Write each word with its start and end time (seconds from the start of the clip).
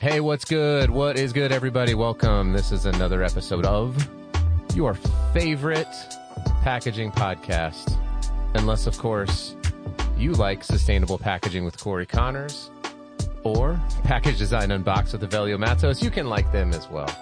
Hey, 0.00 0.20
what's 0.20 0.46
good? 0.46 0.88
What 0.88 1.18
is 1.18 1.34
good, 1.34 1.52
everybody? 1.52 1.92
Welcome. 1.92 2.54
This 2.54 2.72
is 2.72 2.86
another 2.86 3.22
episode 3.22 3.66
of 3.66 4.08
your 4.74 4.94
favorite 5.34 5.94
packaging 6.62 7.12
podcast. 7.12 7.98
Unless, 8.54 8.86
of 8.86 8.96
course, 8.96 9.54
you 10.16 10.32
like 10.32 10.64
sustainable 10.64 11.18
packaging 11.18 11.66
with 11.66 11.78
Corey 11.78 12.06
Connors 12.06 12.70
or 13.42 13.78
package 14.02 14.38
design 14.38 14.70
unboxed 14.70 15.12
with 15.12 15.30
Avelio 15.30 15.58
Matos. 15.58 16.02
You 16.02 16.10
can 16.10 16.30
like 16.30 16.50
them 16.50 16.72
as 16.72 16.88
well. 16.88 17.14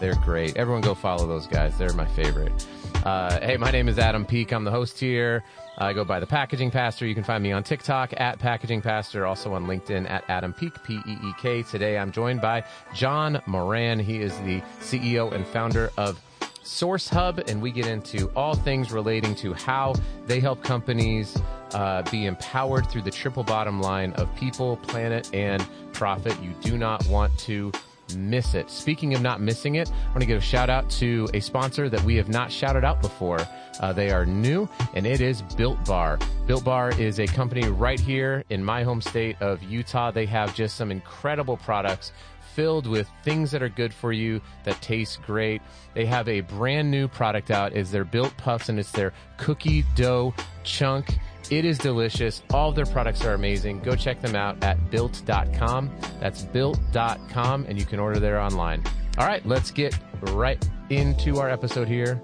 They're 0.00 0.16
great. 0.16 0.56
Everyone 0.56 0.82
go 0.82 0.96
follow 0.96 1.28
those 1.28 1.46
guys. 1.46 1.78
They're 1.78 1.92
my 1.92 2.06
favorite. 2.16 2.66
Uh, 3.04 3.38
hey, 3.40 3.58
my 3.58 3.70
name 3.70 3.86
is 3.86 3.98
Adam 3.98 4.24
Peek. 4.24 4.50
I'm 4.50 4.64
the 4.64 4.70
host 4.70 4.98
here. 4.98 5.44
I 5.76 5.92
go 5.92 6.06
by 6.06 6.20
the 6.20 6.26
Packaging 6.26 6.70
Pastor. 6.70 7.06
You 7.06 7.14
can 7.14 7.22
find 7.22 7.42
me 7.42 7.52
on 7.52 7.62
TikTok 7.62 8.14
at 8.16 8.38
Packaging 8.38 8.80
Pastor, 8.80 9.26
also 9.26 9.52
on 9.52 9.66
LinkedIn 9.66 10.08
at 10.08 10.24
Adam 10.28 10.54
Peek, 10.54 10.82
P 10.84 10.94
E 11.06 11.18
E 11.22 11.32
K. 11.38 11.62
Today 11.64 11.98
I'm 11.98 12.10
joined 12.10 12.40
by 12.40 12.64
John 12.94 13.42
Moran. 13.44 13.98
He 13.98 14.22
is 14.22 14.34
the 14.38 14.62
CEO 14.80 15.30
and 15.34 15.46
founder 15.46 15.90
of 15.98 16.18
Source 16.62 17.06
Hub, 17.06 17.42
and 17.46 17.60
we 17.60 17.70
get 17.70 17.84
into 17.84 18.30
all 18.34 18.54
things 18.54 18.90
relating 18.90 19.34
to 19.34 19.52
how 19.52 19.94
they 20.24 20.40
help 20.40 20.62
companies 20.62 21.38
uh, 21.74 22.00
be 22.10 22.24
empowered 22.24 22.88
through 22.88 23.02
the 23.02 23.10
triple 23.10 23.42
bottom 23.42 23.82
line 23.82 24.14
of 24.14 24.34
people, 24.34 24.78
planet, 24.78 25.28
and 25.34 25.66
profit. 25.92 26.40
You 26.42 26.54
do 26.62 26.78
not 26.78 27.06
want 27.08 27.36
to 27.40 27.70
miss 28.16 28.54
it. 28.54 28.70
Speaking 28.70 29.14
of 29.14 29.22
not 29.22 29.40
missing 29.40 29.76
it, 29.76 29.90
I 29.90 30.08
want 30.08 30.20
to 30.20 30.26
give 30.26 30.38
a 30.38 30.44
shout 30.44 30.70
out 30.70 30.88
to 30.90 31.28
a 31.34 31.40
sponsor 31.40 31.88
that 31.88 32.02
we 32.02 32.16
have 32.16 32.28
not 32.28 32.50
shouted 32.50 32.84
out 32.84 33.00
before. 33.00 33.38
Uh, 33.80 33.92
they 33.92 34.10
are 34.10 34.24
new, 34.24 34.68
and 34.94 35.06
it 35.06 35.20
is 35.20 35.42
Built 35.56 35.84
Bar. 35.84 36.18
Built 36.46 36.64
Bar 36.64 36.90
is 37.00 37.18
a 37.18 37.26
company 37.26 37.68
right 37.68 37.98
here 37.98 38.44
in 38.50 38.64
my 38.64 38.82
home 38.82 39.00
state 39.00 39.36
of 39.40 39.62
Utah. 39.62 40.10
They 40.10 40.26
have 40.26 40.54
just 40.54 40.76
some 40.76 40.90
incredible 40.90 41.56
products 41.56 42.12
filled 42.54 42.86
with 42.86 43.10
things 43.24 43.50
that 43.50 43.62
are 43.62 43.68
good 43.68 43.92
for 43.92 44.12
you 44.12 44.40
that 44.64 44.80
taste 44.80 45.20
great. 45.22 45.60
They 45.94 46.06
have 46.06 46.28
a 46.28 46.40
brand 46.42 46.90
new 46.90 47.08
product 47.08 47.50
out 47.50 47.72
is 47.72 47.90
their 47.90 48.04
built 48.04 48.36
puffs 48.36 48.68
and 48.68 48.78
it's 48.78 48.92
their 48.92 49.12
cookie 49.38 49.84
dough 49.96 50.34
chunk. 50.62 51.18
It 51.54 51.64
is 51.64 51.78
delicious. 51.78 52.42
All 52.52 52.70
of 52.70 52.74
their 52.74 52.84
products 52.84 53.24
are 53.24 53.34
amazing. 53.34 53.78
Go 53.78 53.94
check 53.94 54.20
them 54.20 54.34
out 54.34 54.60
at 54.64 54.90
built.com. 54.90 55.88
That's 56.18 56.42
built.com 56.42 57.66
and 57.68 57.78
you 57.78 57.86
can 57.86 58.00
order 58.00 58.18
there 58.18 58.40
online. 58.40 58.82
All 59.18 59.26
right, 59.28 59.46
let's 59.46 59.70
get 59.70 59.96
right 60.32 60.68
into 60.90 61.38
our 61.38 61.48
episode 61.48 61.86
here 61.86 62.20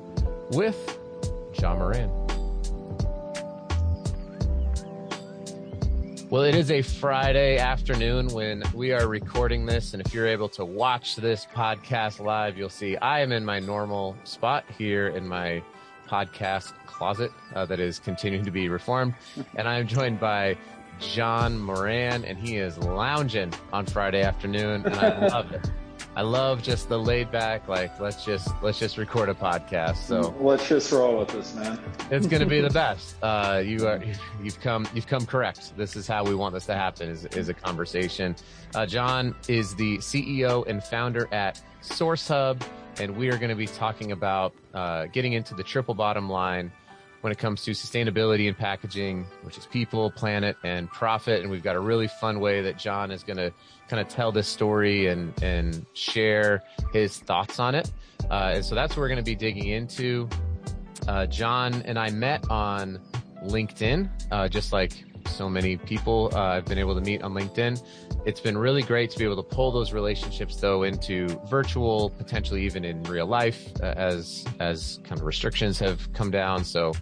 with 0.50 0.98
John 1.52 1.78
Moran. 1.78 2.10
Well, 6.28 6.42
it 6.42 6.56
is 6.56 6.72
a 6.72 6.82
Friday 6.82 7.58
afternoon 7.58 8.26
when 8.30 8.64
we 8.74 8.92
are 8.92 9.06
recording 9.06 9.64
this. 9.64 9.94
And 9.94 10.04
if 10.04 10.12
you're 10.12 10.26
able 10.26 10.48
to 10.50 10.64
watch 10.64 11.14
this 11.14 11.46
podcast 11.54 12.18
live, 12.18 12.58
you'll 12.58 12.68
see 12.68 12.96
I 12.96 13.20
am 13.20 13.30
in 13.30 13.44
my 13.44 13.60
normal 13.60 14.16
spot 14.24 14.64
here 14.76 15.06
in 15.06 15.28
my 15.28 15.62
podcast 16.10 16.72
closet 16.86 17.30
uh, 17.54 17.64
that 17.66 17.80
is 17.80 17.98
continuing 17.98 18.44
to 18.44 18.50
be 18.50 18.68
reformed. 18.68 19.14
And 19.56 19.68
I'm 19.68 19.86
joined 19.86 20.20
by 20.20 20.56
John 20.98 21.58
Moran, 21.58 22.24
and 22.24 22.38
he 22.38 22.56
is 22.56 22.78
lounging 22.78 23.52
on 23.72 23.86
Friday 23.86 24.22
afternoon. 24.22 24.84
And 24.84 24.94
I 24.94 25.26
love 25.32 25.52
it. 25.52 25.70
I 26.16 26.22
love 26.22 26.62
just 26.62 26.88
the 26.88 26.98
laid 26.98 27.30
back, 27.30 27.68
like 27.68 27.98
let's 28.00 28.24
just 28.24 28.48
let's 28.62 28.78
just 28.78 28.98
record 28.98 29.28
a 29.28 29.34
podcast. 29.34 29.96
So 29.96 30.34
let's 30.40 30.68
just 30.68 30.90
roll 30.90 31.18
with 31.18 31.28
this, 31.28 31.54
man. 31.54 31.78
it's 32.10 32.26
going 32.26 32.42
to 32.42 32.48
be 32.48 32.60
the 32.60 32.70
best. 32.84 33.14
Uh, 33.22 33.62
you 33.64 33.86
are 33.86 34.02
you've 34.42 34.60
come 34.60 34.88
you've 34.92 35.06
come 35.06 35.24
correct. 35.24 35.76
This 35.76 35.94
is 35.94 36.08
how 36.08 36.24
we 36.24 36.34
want 36.34 36.52
this 36.54 36.66
to 36.66 36.74
happen. 36.74 37.08
Is 37.08 37.26
is 37.26 37.48
a 37.48 37.54
conversation. 37.54 38.34
Uh, 38.74 38.86
John 38.86 39.36
is 39.48 39.74
the 39.76 39.98
CEO 39.98 40.66
and 40.66 40.82
founder 40.82 41.28
at 41.32 41.60
Source 41.80 42.26
Hub, 42.26 42.62
and 42.98 43.16
we 43.16 43.28
are 43.30 43.36
going 43.36 43.50
to 43.50 43.54
be 43.56 43.66
talking 43.66 44.12
about 44.12 44.52
uh, 44.74 45.06
getting 45.06 45.32
into 45.32 45.54
the 45.54 45.62
triple 45.62 45.94
bottom 45.94 46.28
line 46.28 46.72
when 47.20 47.32
it 47.32 47.38
comes 47.38 47.62
to 47.64 47.72
sustainability 47.72 48.48
and 48.48 48.56
packaging, 48.56 49.26
which 49.42 49.58
is 49.58 49.66
people, 49.66 50.10
planet, 50.10 50.56
and 50.64 50.90
profit. 50.90 51.42
And 51.42 51.50
we've 51.50 51.62
got 51.62 51.76
a 51.76 51.80
really 51.80 52.08
fun 52.08 52.40
way 52.40 52.62
that 52.62 52.78
John 52.78 53.10
is 53.10 53.22
going 53.22 53.36
to 53.36 53.52
kind 53.88 54.00
of 54.00 54.08
tell 54.08 54.32
this 54.32 54.48
story 54.48 55.06
and, 55.08 55.34
and 55.42 55.84
share 55.92 56.62
his 56.92 57.18
thoughts 57.18 57.58
on 57.58 57.74
it. 57.74 57.92
Uh, 58.30 58.52
and 58.54 58.64
so 58.64 58.74
that's 58.74 58.96
what 58.96 59.02
we're 59.02 59.08
going 59.08 59.18
to 59.18 59.24
be 59.24 59.34
digging 59.34 59.68
into. 59.68 60.28
Uh, 61.06 61.26
John 61.26 61.82
and 61.84 61.98
I 61.98 62.10
met 62.10 62.50
on 62.50 63.00
LinkedIn, 63.44 64.08
uh, 64.30 64.48
just 64.48 64.72
like 64.72 64.92
so 65.26 65.48
many 65.48 65.76
people 65.76 66.30
uh, 66.34 66.40
I've 66.40 66.64
been 66.64 66.78
able 66.78 66.94
to 66.94 67.00
meet 67.00 67.22
on 67.22 67.32
LinkedIn. 67.32 67.82
It's 68.24 68.40
been 68.40 68.58
really 68.58 68.82
great 68.82 69.10
to 69.10 69.18
be 69.18 69.24
able 69.24 69.42
to 69.42 69.42
pull 69.42 69.72
those 69.72 69.92
relationships 69.92 70.56
though 70.56 70.82
into 70.82 71.28
virtual, 71.48 72.10
potentially 72.10 72.64
even 72.64 72.84
in 72.84 73.02
real 73.04 73.26
life, 73.26 73.72
uh, 73.82 73.94
as 73.96 74.44
as 74.60 75.00
kind 75.04 75.20
of 75.20 75.26
restrictions 75.26 75.78
have 75.78 76.12
come 76.12 76.30
down. 76.30 76.64
So 76.64 76.92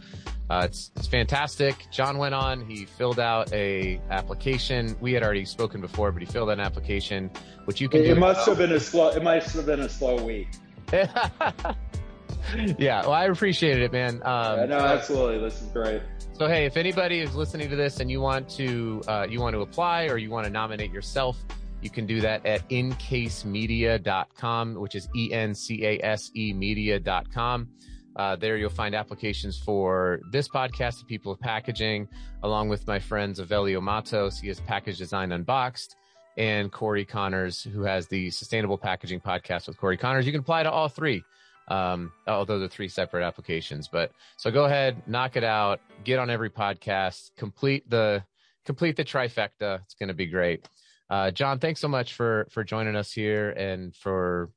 uh, 0.50 0.62
it's 0.64 0.90
it's 0.96 1.06
fantastic. 1.06 1.86
John 1.90 2.18
went 2.18 2.34
on. 2.34 2.64
He 2.64 2.86
filled 2.86 3.20
out 3.20 3.52
a 3.52 4.00
application. 4.10 4.96
We 5.00 5.12
had 5.12 5.22
already 5.22 5.44
spoken 5.44 5.80
before, 5.80 6.12
but 6.12 6.22
he 6.22 6.26
filled 6.26 6.48
out 6.48 6.54
an 6.54 6.60
application, 6.60 7.30
which 7.66 7.80
you 7.80 7.88
can. 7.88 8.00
It, 8.00 8.10
it 8.10 8.18
must 8.18 8.46
have 8.46 8.58
been 8.58 8.72
a 8.72 8.80
slow. 8.80 9.10
It 9.10 9.22
must 9.22 9.54
have 9.56 9.66
been 9.66 9.80
a 9.80 9.88
slow 9.88 10.22
week. 10.22 10.48
yeah, 10.92 13.02
well, 13.02 13.12
I 13.12 13.26
appreciated 13.26 13.82
it, 13.82 13.92
man. 13.92 14.22
Um, 14.24 14.60
yeah, 14.60 14.66
no, 14.66 14.78
absolutely. 14.78 15.38
This 15.38 15.60
is 15.60 15.68
great. 15.68 16.00
So 16.38 16.47
hey, 16.47 16.66
if 16.66 16.76
anybody 16.76 17.19
is 17.19 17.34
listening 17.34 17.69
to 17.69 17.75
this 17.75 17.99
and 17.99 18.09
you 18.09 18.21
want 18.21 18.49
to 18.50 19.03
uh, 19.09 19.26
you 19.28 19.41
want 19.41 19.54
to 19.54 19.62
apply 19.62 20.04
or 20.04 20.19
you 20.19 20.31
want 20.31 20.47
to 20.47 20.53
nominate 20.53 20.93
yourself, 20.93 21.37
you 21.82 21.91
can 21.91 22.06
do 22.06 22.21
that 22.21 22.47
at 22.47 22.69
encasemedia.com, 22.69 24.75
which 24.76 24.94
is 24.94 25.09
E 25.16 25.32
N 25.32 25.53
C 25.53 25.84
A 25.84 25.99
S 26.00 26.31
E 26.37 26.53
media.com. 26.53 27.69
Uh, 28.15 28.37
there 28.37 28.56
you'll 28.56 28.71
find 28.71 28.94
applications 28.94 29.59
for 29.59 30.21
this 30.31 30.49
podcast, 30.49 31.00
The 31.00 31.06
People 31.06 31.32
of 31.32 31.41
Packaging, 31.41 32.06
along 32.44 32.69
with 32.69 32.87
my 32.87 33.00
friends 33.00 33.41
Avelio 33.41 33.82
Matos. 33.82 34.38
He 34.38 34.47
has 34.47 34.60
Package 34.60 34.97
Design 34.97 35.32
Unboxed 35.32 35.97
and 36.37 36.70
Corey 36.70 37.05
Connors, 37.05 37.65
who 37.65 37.82
has 37.82 38.06
the 38.06 38.31
Sustainable 38.31 38.78
Packaging 38.78 39.19
Podcast 39.19 39.66
with 39.66 39.76
Corey 39.76 39.97
Connors. 39.97 40.25
You 40.25 40.31
can 40.31 40.43
apply 40.43 40.62
to 40.62 40.70
all 40.70 40.88
three. 40.88 41.25
Um, 41.68 42.12
although 42.26 42.58
they're 42.58 42.68
three 42.68 42.88
separate 42.88 43.24
applications, 43.24 43.88
but 43.88 44.12
so 44.36 44.50
go 44.50 44.64
ahead, 44.64 45.02
knock 45.06 45.36
it 45.36 45.44
out, 45.44 45.80
get 46.04 46.18
on 46.18 46.30
every 46.30 46.50
podcast, 46.50 47.30
complete 47.36 47.88
the, 47.90 48.24
complete 48.64 48.96
the 48.96 49.04
trifecta. 49.04 49.82
It's 49.82 49.94
going 49.94 50.08
to 50.08 50.14
be 50.14 50.26
great. 50.26 50.66
Uh, 51.10 51.30
John, 51.30 51.58
thanks 51.58 51.80
so 51.80 51.88
much 51.88 52.14
for, 52.14 52.46
for 52.50 52.64
joining 52.64 52.96
us 52.96 53.12
here 53.12 53.50
and 53.50 53.94
for 53.94 54.50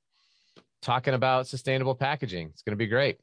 talking 0.81 1.13
about 1.13 1.47
sustainable 1.47 1.95
packaging. 1.95 2.47
It's 2.53 2.61
going 2.61 2.73
to 2.73 2.77
be 2.77 2.87
great. 2.87 3.19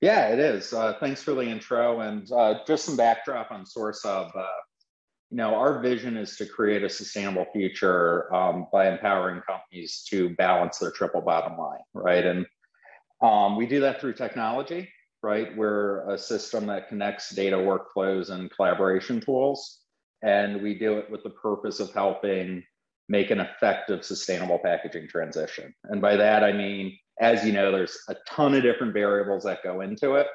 Yeah, 0.00 0.28
it 0.28 0.38
is. 0.38 0.72
Uh, 0.72 0.94
thanks 1.00 1.22
for 1.22 1.32
the 1.32 1.42
intro 1.42 2.00
and 2.00 2.30
uh, 2.30 2.56
just 2.66 2.84
some 2.84 2.96
backdrop 2.96 3.50
on 3.50 3.64
Source 3.64 4.02
Hub. 4.02 4.30
Uh, 4.34 4.46
you 5.30 5.38
know, 5.38 5.54
our 5.54 5.80
vision 5.80 6.16
is 6.16 6.36
to 6.36 6.46
create 6.46 6.84
a 6.84 6.88
sustainable 6.88 7.46
future 7.52 8.32
um, 8.34 8.66
by 8.72 8.88
empowering 8.88 9.40
companies 9.48 10.04
to 10.10 10.30
balance 10.36 10.78
their 10.78 10.90
triple 10.90 11.22
bottom 11.22 11.58
line, 11.58 11.80
right? 11.94 12.24
And 12.24 12.46
um, 13.22 13.56
we 13.56 13.66
do 13.66 13.80
that 13.80 14.00
through 14.00 14.14
technology, 14.14 14.88
right? 15.22 15.56
We're 15.56 16.08
a 16.10 16.18
system 16.18 16.66
that 16.66 16.88
connects 16.88 17.34
data 17.34 17.56
workflows 17.56 18.30
and 18.30 18.50
collaboration 18.50 19.20
tools. 19.20 19.80
And 20.22 20.62
we 20.62 20.78
do 20.78 20.98
it 20.98 21.10
with 21.10 21.22
the 21.22 21.30
purpose 21.30 21.80
of 21.80 21.92
helping 21.92 22.62
make 23.08 23.30
an 23.30 23.40
effective 23.40 24.04
sustainable 24.04 24.58
packaging 24.58 25.08
transition. 25.08 25.74
And 25.84 26.00
by 26.00 26.16
that, 26.16 26.42
I 26.42 26.52
mean, 26.52 26.98
as 27.20 27.44
you 27.44 27.52
know, 27.52 27.72
there's 27.72 27.98
a 28.08 28.16
ton 28.28 28.54
of 28.54 28.62
different 28.62 28.92
variables 28.92 29.44
that 29.44 29.62
go 29.62 29.80
into 29.80 30.14
it. 30.14 30.26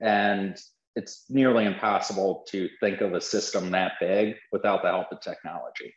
And 0.00 0.56
it's 0.96 1.24
nearly 1.28 1.64
impossible 1.64 2.44
to 2.48 2.68
think 2.80 3.00
of 3.00 3.14
a 3.14 3.20
system 3.20 3.70
that 3.70 3.92
big 4.00 4.36
without 4.52 4.82
the 4.82 4.88
help 4.88 5.06
of 5.12 5.20
technology, 5.20 5.94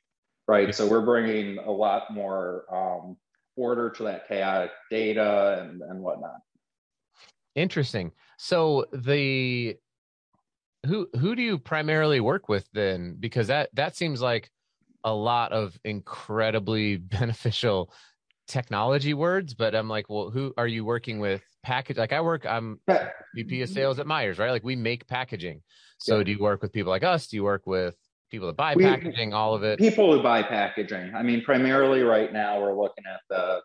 right? 0.47 0.73
So 0.73 0.87
we're 0.87 1.05
bringing 1.05 1.57
a 1.57 1.71
lot 1.71 2.13
more 2.13 2.65
um, 2.71 3.17
order 3.55 3.89
to 3.89 4.03
that 4.03 4.27
chaotic 4.27 4.71
data 4.89 5.59
and, 5.61 5.81
and 5.81 5.99
whatnot. 5.99 6.37
Interesting. 7.55 8.11
So 8.37 8.85
the 8.91 9.75
who 10.85 11.07
who 11.17 11.35
do 11.35 11.41
you 11.41 11.57
primarily 11.57 12.19
work 12.19 12.49
with 12.49 12.67
then? 12.73 13.15
Because 13.19 13.47
that 13.47 13.69
that 13.73 13.95
seems 13.95 14.21
like 14.21 14.49
a 15.03 15.13
lot 15.13 15.51
of 15.51 15.77
incredibly 15.83 16.97
beneficial 16.97 17.93
technology 18.47 19.13
words, 19.13 19.53
but 19.53 19.75
I'm 19.75 19.87
like, 19.87 20.09
well, 20.09 20.29
who 20.29 20.53
are 20.57 20.67
you 20.67 20.83
working 20.83 21.19
with? 21.19 21.41
Package 21.63 21.97
like 21.97 22.11
I 22.11 22.19
work, 22.19 22.45
I'm 22.45 22.79
VP 23.35 23.61
of 23.61 23.69
sales 23.69 23.97
at 23.99 24.05
Myers, 24.05 24.37
right? 24.37 24.51
Like 24.51 24.65
we 24.65 24.75
make 24.75 25.07
packaging. 25.07 25.61
So 25.97 26.17
yeah. 26.17 26.23
do 26.25 26.31
you 26.31 26.39
work 26.39 26.61
with 26.61 26.73
people 26.73 26.89
like 26.89 27.05
us? 27.05 27.27
Do 27.27 27.37
you 27.37 27.43
work 27.43 27.65
with 27.65 27.95
people 28.33 28.47
that 28.47 28.57
buy 28.57 28.73
we, 28.73 28.83
packaging, 28.83 29.31
all 29.31 29.53
of 29.53 29.63
it? 29.63 29.77
People 29.77 30.11
who 30.11 30.23
buy 30.23 30.41
packaging. 30.41 31.13
I 31.13 31.21
mean, 31.21 31.43
primarily 31.43 32.01
right 32.01 32.33
now 32.33 32.59
we're 32.59 32.73
looking 32.73 33.03
at 33.05 33.19
the, 33.29 33.61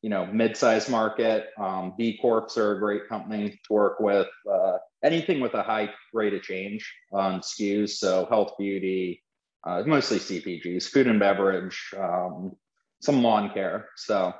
you 0.00 0.08
know, 0.08 0.24
mid-sized 0.24 0.88
market. 0.88 1.48
Um, 1.58 1.92
B 1.98 2.16
Corps 2.16 2.48
are 2.56 2.72
a 2.72 2.78
great 2.78 3.08
company 3.10 3.50
to 3.50 3.72
work 3.72 4.00
with. 4.00 4.26
Uh, 4.50 4.78
anything 5.04 5.38
with 5.40 5.52
a 5.52 5.62
high 5.62 5.90
rate 6.14 6.32
of 6.32 6.40
change 6.40 6.90
on 7.12 7.40
SKUs, 7.40 7.90
so 7.90 8.24
health, 8.30 8.54
beauty, 8.58 9.22
uh, 9.66 9.82
mostly 9.84 10.18
CPGs, 10.18 10.88
food 10.88 11.08
and 11.08 11.20
beverage, 11.20 11.78
um, 11.98 12.56
some 13.02 13.22
lawn 13.22 13.50
care. 13.52 13.90
So 13.96 14.32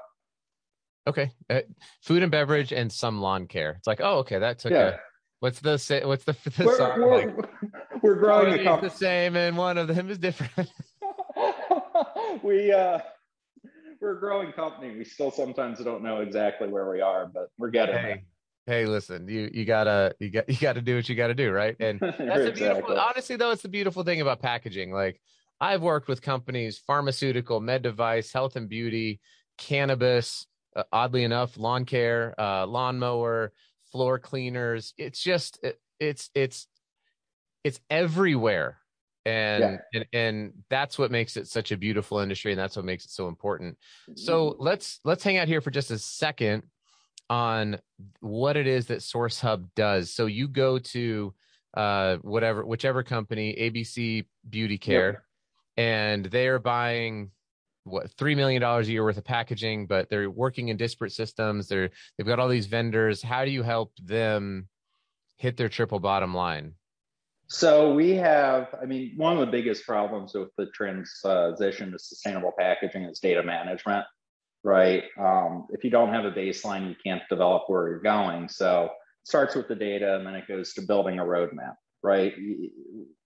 okay, 1.06 1.32
uh, 1.50 1.60
food 2.02 2.22
and 2.22 2.32
beverage 2.32 2.72
and 2.72 2.90
some 2.90 3.20
lawn 3.20 3.46
care. 3.46 3.74
It's 3.76 3.86
like, 3.86 4.00
oh, 4.02 4.20
okay, 4.20 4.38
that 4.38 4.58
took 4.58 4.72
yeah. 4.72 4.88
a. 4.88 4.98
What's 5.40 5.60
the 5.60 6.00
what's 6.06 6.24
the, 6.24 6.32
the 6.56 6.64
we're, 6.64 6.78
song 6.78 6.98
we're, 6.98 7.26
like? 7.26 7.36
we're 8.06 8.14
growing 8.14 8.50
One 8.50 8.60
a 8.60 8.64
company. 8.64 8.88
the 8.88 8.96
same 8.96 9.36
and 9.36 9.56
one 9.56 9.78
of 9.78 9.88
them 9.88 10.10
is 10.10 10.18
different. 10.18 10.70
we 12.42 12.72
uh 12.72 12.98
we're 14.00 14.16
a 14.16 14.20
growing 14.20 14.52
company. 14.52 14.96
We 14.96 15.04
still 15.04 15.30
sometimes 15.30 15.78
don't 15.80 16.02
know 16.02 16.20
exactly 16.20 16.68
where 16.68 16.90
we 16.90 17.00
are, 17.00 17.26
but 17.26 17.50
we're 17.58 17.70
getting 17.70 17.94
hey, 17.96 18.24
hey, 18.66 18.86
listen, 18.86 19.28
you 19.28 19.50
you 19.52 19.64
gotta 19.64 20.14
you 20.18 20.30
got 20.30 20.48
you 20.48 20.56
gotta 20.60 20.82
do 20.82 20.96
what 20.96 21.08
you 21.08 21.14
gotta 21.14 21.34
do, 21.34 21.50
right? 21.50 21.76
And 21.80 22.00
there. 22.00 22.12
that's 22.18 22.44
the 22.44 22.52
beautiful. 22.52 22.98
Honestly, 22.98 23.36
though, 23.36 23.50
it's 23.50 23.62
the 23.62 23.68
beautiful 23.68 24.02
thing 24.04 24.20
about 24.20 24.40
packaging. 24.40 24.92
Like 24.92 25.20
I've 25.60 25.82
worked 25.82 26.08
with 26.08 26.22
companies, 26.22 26.78
pharmaceutical, 26.78 27.60
med 27.60 27.82
device, 27.82 28.32
health 28.32 28.56
and 28.56 28.68
beauty, 28.68 29.20
cannabis. 29.58 30.46
Uh, 30.74 30.82
oddly 30.92 31.24
enough, 31.24 31.56
lawn 31.56 31.86
care, 31.86 32.34
uh, 32.38 32.66
lawnmower, 32.66 33.50
floor 33.90 34.18
cleaners. 34.18 34.92
It's 34.98 35.22
just 35.22 35.58
it, 35.62 35.80
it's 35.98 36.28
it's 36.34 36.66
it's 37.66 37.80
everywhere. 37.90 38.78
And, 39.24 39.60
Yeah. 39.60 39.78
and 39.92 40.06
and 40.12 40.52
that's 40.70 40.98
what 41.00 41.10
makes 41.10 41.36
it 41.36 41.48
such 41.48 41.72
a 41.72 41.76
beautiful 41.76 42.20
industry 42.20 42.52
and 42.52 42.60
that's 42.60 42.76
what 42.76 42.84
makes 42.84 43.04
it 43.04 43.10
so 43.10 43.26
important. 43.26 43.76
So 44.14 44.54
let's 44.60 45.00
let's 45.04 45.24
hang 45.24 45.36
out 45.36 45.48
here 45.48 45.60
for 45.60 45.72
just 45.72 45.90
a 45.90 45.98
second 45.98 46.62
on 47.28 47.80
what 48.20 48.56
it 48.56 48.68
is 48.68 48.86
that 48.86 49.02
Source 49.02 49.40
Hub 49.40 49.66
does. 49.74 50.12
So 50.12 50.26
you 50.26 50.46
go 50.46 50.78
to 50.78 51.34
uh, 51.76 52.18
whatever 52.22 52.64
whichever 52.64 53.02
company, 53.02 53.56
ABC 53.58 54.26
Beauty 54.48 54.78
Care, 54.78 55.24
and 55.76 56.24
they 56.26 56.46
are 56.46 56.60
buying 56.60 57.32
what 57.82 58.12
three 58.12 58.36
million 58.36 58.62
dollars 58.62 58.86
a 58.88 58.92
year 58.92 59.02
worth 59.02 59.18
of 59.18 59.24
packaging, 59.24 59.88
but 59.88 60.08
they're 60.08 60.30
working 60.30 60.68
in 60.68 60.76
disparate 60.76 61.12
systems. 61.12 61.66
They're 61.66 61.90
they've 62.16 62.26
got 62.28 62.38
all 62.38 62.48
these 62.48 62.66
vendors. 62.66 63.22
How 63.22 63.44
do 63.44 63.50
you 63.50 63.64
help 63.64 63.92
them 64.00 64.68
hit 65.36 65.56
their 65.56 65.68
triple 65.68 65.98
bottom 65.98 66.32
line? 66.32 66.74
So 67.48 67.94
we 67.94 68.12
have, 68.14 68.74
I 68.80 68.86
mean, 68.86 69.12
one 69.16 69.34
of 69.34 69.38
the 69.38 69.46
biggest 69.46 69.86
problems 69.86 70.34
with 70.34 70.48
the 70.58 70.66
transition 70.74 71.92
to 71.92 71.98
sustainable 71.98 72.52
packaging 72.58 73.04
is 73.04 73.20
data 73.20 73.42
management, 73.42 74.04
right? 74.64 75.04
Um, 75.18 75.66
if 75.70 75.84
you 75.84 75.90
don't 75.90 76.12
have 76.12 76.24
a 76.24 76.32
baseline, 76.32 76.88
you 76.88 76.96
can't 77.04 77.22
develop 77.30 77.64
where 77.68 77.88
you're 77.88 78.00
going. 78.00 78.48
So 78.48 78.84
it 78.86 78.90
starts 79.28 79.54
with 79.54 79.68
the 79.68 79.76
data 79.76 80.16
and 80.16 80.26
then 80.26 80.34
it 80.34 80.48
goes 80.48 80.72
to 80.74 80.82
building 80.82 81.20
a 81.20 81.24
roadmap, 81.24 81.76
right? 82.02 82.34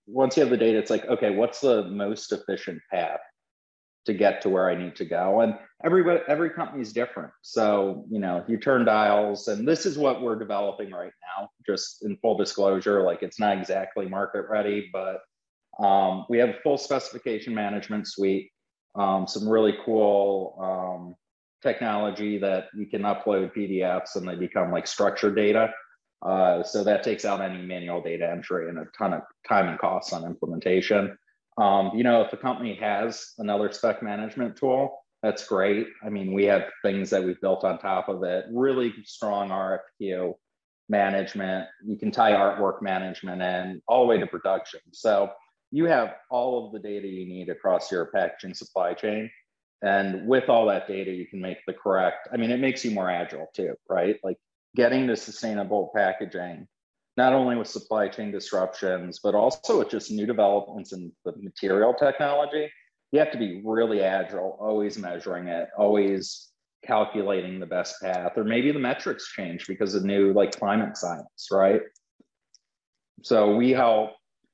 Once 0.07 0.37
you 0.37 0.43
have 0.43 0.51
the 0.51 0.57
data, 0.57 0.79
it's 0.79 0.91
like, 0.91 1.07
okay, 1.07 1.35
what's 1.35 1.61
the 1.61 1.85
most 1.85 2.31
efficient 2.33 2.81
path 2.91 3.21
to 4.07 4.15
get 4.15 4.41
to 4.43 4.49
where 4.49 4.71
I 4.71 4.75
need 4.75 4.97
to 4.97 5.05
go? 5.05 5.41
And 5.41 5.55
everybody, 5.85 6.21
every 6.29 6.51
company 6.51 6.83
is 6.83 6.93
different. 6.93 7.33
So, 7.43 8.05
you 8.11 8.19
know, 8.19 8.45
you 8.49 8.59
turn 8.59 8.85
dials, 8.85 9.49
and 9.49 9.67
this 9.67 9.87
is 9.87 9.99
what 9.99 10.23
we're 10.23 10.39
developing 10.39 10.91
right 10.91 11.13
now, 11.39 11.49
just 11.67 12.05
in 12.05 12.17
full 12.19 12.37
disclosure, 12.37 13.03
like 13.03 13.23
it's 13.23 13.41
not 13.41 13.59
exactly 13.59 14.09
market 14.09 14.47
ready, 14.49 14.91
but 14.93 15.21
um, 15.85 16.27
we 16.29 16.39
have 16.39 16.51
a 16.51 16.61
full 16.63 16.79
specification 16.79 17.55
management 17.55 18.07
suite, 18.07 18.51
um, 18.95 19.27
some 19.27 19.49
really 19.49 19.77
cool 19.85 20.57
um, 20.61 21.15
technology 21.63 22.39
that 22.39 22.69
you 22.75 22.87
can 22.87 23.03
upload 23.03 23.55
PDFs 23.55 24.17
and 24.17 24.29
they 24.29 24.35
become 24.35 24.71
like 24.71 24.87
structured 24.87 25.37
data. 25.37 25.73
Uh, 26.23 26.63
so 26.63 26.85
that 26.85 27.03
takes 27.03 27.25
out 27.25 27.41
any 27.41 27.63
manual 27.63 28.03
data 28.03 28.29
entry 28.29 28.69
and 28.69 28.79
a 28.79 28.85
ton 28.97 29.15
of 29.15 29.23
time 29.49 29.69
and 29.69 29.79
costs 29.79 30.13
on 30.13 30.25
implementation. 30.25 31.17
Um, 31.59 31.93
you 31.95 32.05
know, 32.05 32.23
if 32.23 32.33
a 32.33 32.37
company 32.37 32.75
has 32.77 33.33
another 33.39 33.71
spec 33.73 34.03
management 34.03 34.57
tool, 34.57 34.99
that's 35.23 35.47
great. 35.47 35.89
I 36.05 36.09
mean, 36.09 36.33
we 36.33 36.45
have 36.45 36.65
things 36.83 37.11
that 37.11 37.23
we've 37.23 37.41
built 37.41 37.65
on 37.65 37.79
top 37.79 38.09
of 38.09 38.23
it, 38.23 38.47
really 38.51 38.95
strong 39.05 39.51
RFQ 39.51 40.35
management. 40.89 41.69
You 41.85 41.97
can 41.97 42.11
tie 42.11 42.33
artwork 42.33 42.81
management 42.83 43.43
in 43.43 43.83
all 43.87 44.03
the 44.03 44.07
way 44.07 44.19
to 44.19 44.27
production. 44.27 44.81
So 44.93 45.31
you 45.71 45.85
have 45.85 46.15
all 46.31 46.67
of 46.67 46.73
the 46.73 46.79
data 46.79 47.07
you 47.07 47.27
need 47.27 47.49
across 47.49 47.93
your 47.93 48.07
packaging 48.07 48.55
supply 48.55 48.95
chain. 48.95 49.31
And 49.83 50.27
with 50.27 50.49
all 50.49 50.67
that 50.67 50.89
data, 50.89 51.11
you 51.11 51.27
can 51.27 51.41
make 51.41 51.59
the 51.67 51.73
correct, 51.73 52.29
I 52.33 52.37
mean, 52.37 52.51
it 52.51 52.61
makes 52.61 52.85
you 52.85 52.91
more 52.91 53.11
agile 53.11 53.49
too, 53.55 53.75
right? 53.89 54.17
Like 54.23 54.37
getting 54.77 55.07
to 55.07 55.17
sustainable 55.17 55.91
packaging, 55.95 56.67
not 57.17 57.33
only 57.33 57.57
with 57.57 57.69
supply 57.69 58.09
chain 58.09 58.31
disruptions, 58.31 59.21
but 59.23 59.35
also 59.35 59.79
with 59.79 59.91
just 59.91 60.11
new 60.11 60.27
developments 60.27 60.93
in 60.93 61.13
the 61.25 61.33
material 61.37 61.95
technology. 61.95 62.71
You 63.13 63.19
have 63.19 63.33
to 63.33 63.39
be 63.39 63.61
really 63.65 64.03
agile, 64.03 64.57
always 64.61 64.97
measuring 64.97 65.49
it, 65.49 65.69
always 65.77 66.49
calculating 66.87 67.61
the 67.61 67.67
best 67.67 68.01
path, 68.01 68.33
or 68.37 68.45
maybe 68.45 68.73
the 68.73 68.79
metrics 68.79 69.33
change 69.33 69.67
because 69.67 69.95
of 69.95 70.05
new 70.05 70.33
like 70.33 70.57
climate 70.57 70.97
science, 70.97 71.49
right? 71.51 71.83
So 73.23 73.55
we 73.55 73.71
help, 73.71 74.13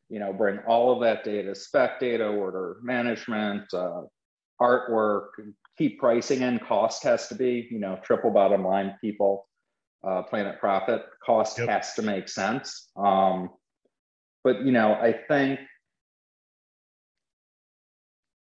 you 0.09 0.19
know, 0.19 0.33
bring 0.33 0.59
all 0.67 0.93
of 0.93 1.01
that 1.03 1.25
data, 1.25 1.55
spec 1.55 2.01
data, 2.01 2.27
order 2.27 2.79
management, 2.83 3.73
uh, 3.73 4.03
artwork, 4.61 5.29
keep 5.77 5.99
pricing 5.99 6.43
and 6.43 6.61
cost 6.61 7.03
has 7.03 7.29
to 7.29 7.35
be, 7.35 7.69
you 7.71 7.79
know, 7.79 7.99
triple 8.03 8.31
bottom 8.31 8.65
line 8.65 8.97
people, 9.01 9.47
uh, 10.05 10.23
planet 10.23 10.59
profit, 10.61 11.05
cost 11.25 11.59
Yep. 11.59 11.69
has 11.69 11.95
to 11.95 12.03
make 12.03 12.29
sense. 12.29 12.89
Um, 12.97 13.51
but 14.45 14.63
you 14.63 14.73
know, 14.73 14.93
I 14.95 15.13
think 15.29 15.61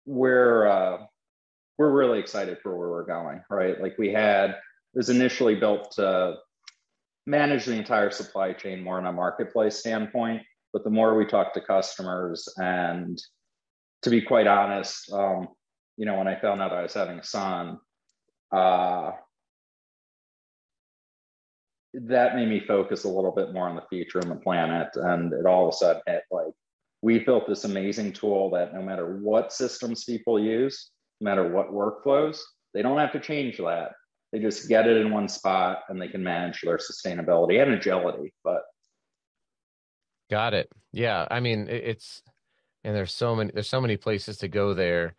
we're 0.06 0.66
uh, 0.66 0.98
we're 1.78 1.90
really 1.90 2.18
excited 2.18 2.58
for 2.62 2.76
where 2.76 2.90
we're 2.90 3.06
going, 3.06 3.42
right? 3.50 3.80
Like 3.80 3.96
we 3.98 4.12
had 4.12 4.56
was 4.94 5.08
initially 5.08 5.54
built 5.54 5.92
to 5.92 6.34
manage 7.26 7.64
the 7.64 7.74
entire 7.76 8.10
supply 8.10 8.52
chain 8.52 8.82
more 8.82 8.98
on 8.98 9.06
a 9.06 9.12
marketplace 9.12 9.76
standpoint, 9.76 10.42
but 10.72 10.84
the 10.84 10.90
more 10.90 11.16
we 11.16 11.26
talk 11.26 11.54
to 11.54 11.60
customers 11.60 12.48
and 12.56 13.20
to 14.02 14.10
be 14.10 14.22
quite 14.22 14.46
honest, 14.46 15.12
um, 15.12 15.48
you 15.96 16.06
know, 16.06 16.16
when 16.16 16.26
I 16.28 16.40
found 16.40 16.62
out 16.62 16.72
I 16.72 16.82
was 16.82 16.94
having 16.94 17.18
a 17.18 17.24
son, 17.24 17.78
uh, 18.52 19.12
that 21.92 22.36
made 22.36 22.48
me 22.48 22.60
focus 22.60 23.04
a 23.04 23.08
little 23.08 23.32
bit 23.32 23.52
more 23.52 23.68
on 23.68 23.76
the 23.76 23.82
future 23.88 24.18
and 24.18 24.30
the 24.30 24.36
planet. 24.36 24.88
And 24.94 25.32
it 25.32 25.46
all 25.46 25.68
of 25.68 25.74
a 25.74 25.76
sudden 25.76 26.02
hit 26.06 26.22
like, 26.30 26.52
we 27.02 27.18
built 27.18 27.48
this 27.48 27.64
amazing 27.64 28.12
tool 28.12 28.50
that 28.50 28.74
no 28.74 28.82
matter 28.82 29.18
what 29.22 29.52
systems 29.52 30.04
people 30.04 30.38
use, 30.38 30.90
no 31.20 31.30
matter 31.30 31.50
what 31.50 31.72
workflows, 31.72 32.38
they 32.74 32.82
don't 32.82 32.98
have 32.98 33.12
to 33.12 33.20
change 33.20 33.58
that. 33.58 33.92
They 34.32 34.38
just 34.38 34.68
get 34.68 34.86
it 34.86 34.96
in 34.96 35.10
one 35.10 35.28
spot 35.28 35.80
and 35.88 36.00
they 36.00 36.08
can 36.08 36.22
manage 36.22 36.60
their 36.60 36.78
sustainability 36.78 37.60
and 37.60 37.72
agility. 37.72 38.32
But 38.44 38.62
Got 40.30 40.54
it. 40.54 40.70
Yeah, 40.92 41.26
I 41.30 41.40
mean 41.40 41.66
it's 41.68 42.22
and 42.84 42.94
there's 42.94 43.12
so 43.12 43.34
many 43.34 43.50
there's 43.52 43.68
so 43.68 43.80
many 43.80 43.96
places 43.96 44.38
to 44.38 44.48
go 44.48 44.74
there. 44.74 45.14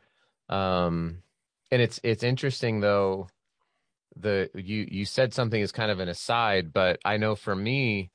Um 0.48 1.24
and 1.72 1.82
it's 1.82 2.00
it's 2.04 2.24
interesting 2.24 2.80
though 2.80 3.28
the 4.16 4.50
you 4.54 4.88
you 4.90 5.06
said 5.06 5.34
something 5.34 5.62
is 5.62 5.72
kind 5.72 5.92
of 5.92 6.00
an 6.00 6.10
aside, 6.10 6.74
but 6.74 7.00
I 7.06 7.18
know 7.18 7.36
for 7.36 7.56
me 7.56 8.12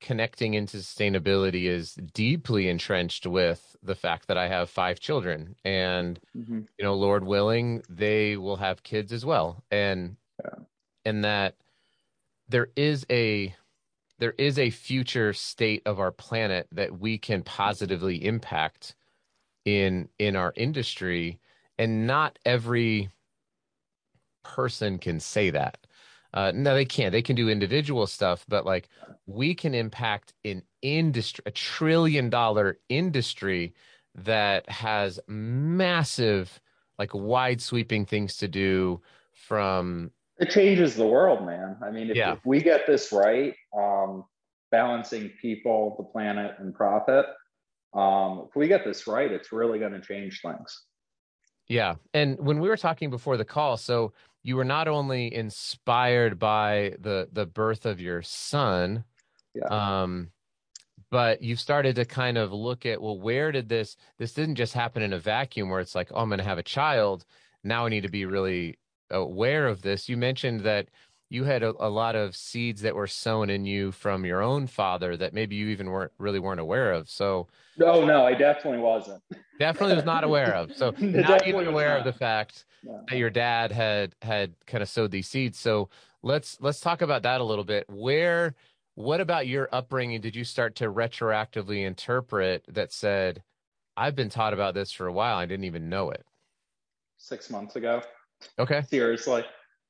connecting 0.00 0.54
into 0.54 0.78
sustainability 0.78 1.64
is 1.64 1.94
deeply 1.94 2.68
entrenched 2.68 3.26
with 3.26 3.76
the 3.82 3.94
fact 3.94 4.28
that 4.28 4.36
I 4.36 4.48
have 4.48 4.68
five 4.68 5.00
children 5.00 5.56
and 5.64 6.20
mm-hmm. 6.36 6.60
you 6.78 6.84
know 6.84 6.94
Lord 6.94 7.24
willing 7.24 7.82
they 7.88 8.36
will 8.36 8.56
have 8.56 8.82
kids 8.82 9.12
as 9.12 9.24
well. 9.24 9.62
And 9.70 10.16
Yeah. 10.44 10.64
and 11.04 11.24
that 11.24 11.56
there 12.48 12.68
is 12.76 13.06
a 13.10 13.54
there 14.18 14.34
is 14.38 14.58
a 14.58 14.70
future 14.70 15.32
state 15.32 15.82
of 15.86 15.98
our 15.98 16.12
planet 16.12 16.68
that 16.72 16.98
we 16.98 17.18
can 17.18 17.42
positively 17.42 18.24
impact 18.24 18.94
in 19.64 20.08
in 20.18 20.36
our 20.36 20.52
industry. 20.56 21.40
And 21.78 22.06
not 22.06 22.38
every 22.44 23.10
person 24.44 24.98
can 24.98 25.18
say 25.18 25.50
that 25.50 25.78
uh, 26.34 26.52
no 26.54 26.74
they 26.74 26.84
can't 26.84 27.12
they 27.12 27.22
can 27.22 27.36
do 27.36 27.48
individual 27.48 28.06
stuff 28.06 28.44
but 28.48 28.64
like 28.64 28.88
we 29.26 29.54
can 29.54 29.74
impact 29.74 30.34
an 30.44 30.62
industry 30.82 31.42
a 31.46 31.50
trillion 31.50 32.30
dollar 32.30 32.78
industry 32.88 33.74
that 34.14 34.68
has 34.68 35.18
massive 35.26 36.60
like 36.98 37.12
wide 37.12 37.60
sweeping 37.60 38.06
things 38.06 38.36
to 38.36 38.46
do 38.46 39.00
from 39.32 40.10
it 40.38 40.50
changes 40.50 40.96
the 40.96 41.06
world, 41.06 41.46
man. 41.46 41.76
I 41.82 41.90
mean, 41.90 42.10
if, 42.10 42.16
Yeah. 42.16 42.32
if 42.32 42.44
we 42.44 42.60
get 42.60 42.86
this 42.86 43.12
right, 43.12 43.54
um, 43.76 44.24
balancing 44.70 45.30
people, 45.40 45.94
the 45.96 46.04
planet, 46.04 46.56
and 46.58 46.74
profit, 46.74 47.26
um, 47.94 48.46
if 48.48 48.56
we 48.56 48.66
get 48.66 48.84
this 48.84 49.06
right, 49.06 49.30
it's 49.30 49.52
really 49.52 49.78
going 49.78 49.92
to 49.92 50.00
change 50.00 50.40
things. 50.42 50.84
Yeah. 51.68 51.96
And 52.12 52.38
when 52.38 52.60
we 52.60 52.68
were 52.68 52.76
talking 52.76 53.10
before 53.10 53.36
the 53.36 53.44
call, 53.44 53.76
so 53.76 54.12
you 54.42 54.56
were 54.56 54.64
not 54.64 54.88
only 54.88 55.32
inspired 55.34 56.38
by 56.38 56.94
the 57.00 57.28
the 57.32 57.46
birth 57.46 57.86
of 57.86 58.00
your 58.00 58.22
son, 58.22 59.04
Yeah. 59.54 59.66
um, 60.02 60.30
but 61.10 61.42
you've 61.42 61.60
started 61.60 61.96
to 61.96 62.04
kind 62.04 62.36
of 62.38 62.52
look 62.52 62.86
at, 62.86 63.00
well, 63.00 63.18
where 63.18 63.52
did 63.52 63.68
this 63.68 63.96
this 64.18 64.34
didn't 64.34 64.56
just 64.56 64.74
happen 64.74 65.02
in 65.02 65.12
a 65.12 65.18
vacuum 65.18 65.68
where 65.70 65.80
it's 65.80 65.94
like, 65.94 66.10
oh, 66.12 66.20
I'm 66.20 66.30
gonna 66.30 66.42
have 66.44 66.58
a 66.58 66.62
child. 66.62 67.24
now 67.62 67.86
I 67.86 67.88
need 67.88 68.02
to 68.02 68.10
be 68.10 68.26
really 68.26 68.78
aware 69.10 69.66
of 69.68 69.82
this. 69.82 70.08
You 70.08 70.16
mentioned 70.18 70.60
that 70.62 70.88
you 71.34 71.42
had 71.42 71.64
a, 71.64 71.74
a, 71.80 71.90
lot 71.90 72.14
of 72.14 72.36
seeds 72.36 72.82
that 72.82 72.94
were 72.94 73.08
sown 73.08 73.50
in 73.50 73.66
you 73.66 73.90
from 73.90 74.24
your 74.24 74.40
own 74.40 74.68
father 74.68 75.16
that 75.16 75.34
maybe 75.34 75.56
you 75.56 75.66
even 75.66 75.90
weren't 75.90 76.12
really 76.16 76.38
weren't 76.38 76.60
aware 76.60 76.92
of. 76.92 77.10
So 77.10 77.48
no, 77.76 78.04
no, 78.04 78.24
I 78.24 78.34
definitely 78.34 78.78
wasn't. 78.78 79.20
Definitely 79.58 79.96
was 79.96 80.04
not 80.04 80.24
aware 80.24 80.52
of. 80.54 80.74
So 80.74 80.94
not 80.98 81.46
even 81.46 81.68
aware 81.68 81.96
of 81.96 82.04
the 82.04 82.12
fact 82.12 82.64
that 83.08 83.16
your 83.16 83.30
dad 83.30 83.70
had 83.70 84.14
had 84.22 84.54
kind 84.66 84.82
of 84.82 84.88
sowed 84.88 85.12
these 85.12 85.28
seeds. 85.28 85.58
So 85.58 85.90
let's 86.22 86.56
let's 86.60 86.80
talk 86.80 87.02
about 87.02 87.22
that 87.22 87.40
a 87.40 87.44
little 87.44 87.64
bit. 87.64 87.84
Where 87.88 88.54
what 88.94 89.20
about 89.20 89.46
your 89.46 89.68
upbringing 89.72 90.20
did 90.20 90.34
you 90.36 90.44
start 90.44 90.76
to 90.76 90.90
retroactively 90.90 91.84
interpret 91.84 92.64
that 92.68 92.92
said, 92.92 93.42
I've 93.96 94.14
been 94.14 94.28
taught 94.28 94.54
about 94.54 94.74
this 94.74 94.92
for 94.92 95.06
a 95.06 95.12
while, 95.12 95.36
I 95.36 95.46
didn't 95.46 95.64
even 95.64 95.88
know 95.88 96.10
it? 96.10 96.24
Six 97.16 97.50
months 97.50 97.76
ago. 97.76 98.02
Okay. 98.58 98.82
Seriously. 98.88 99.44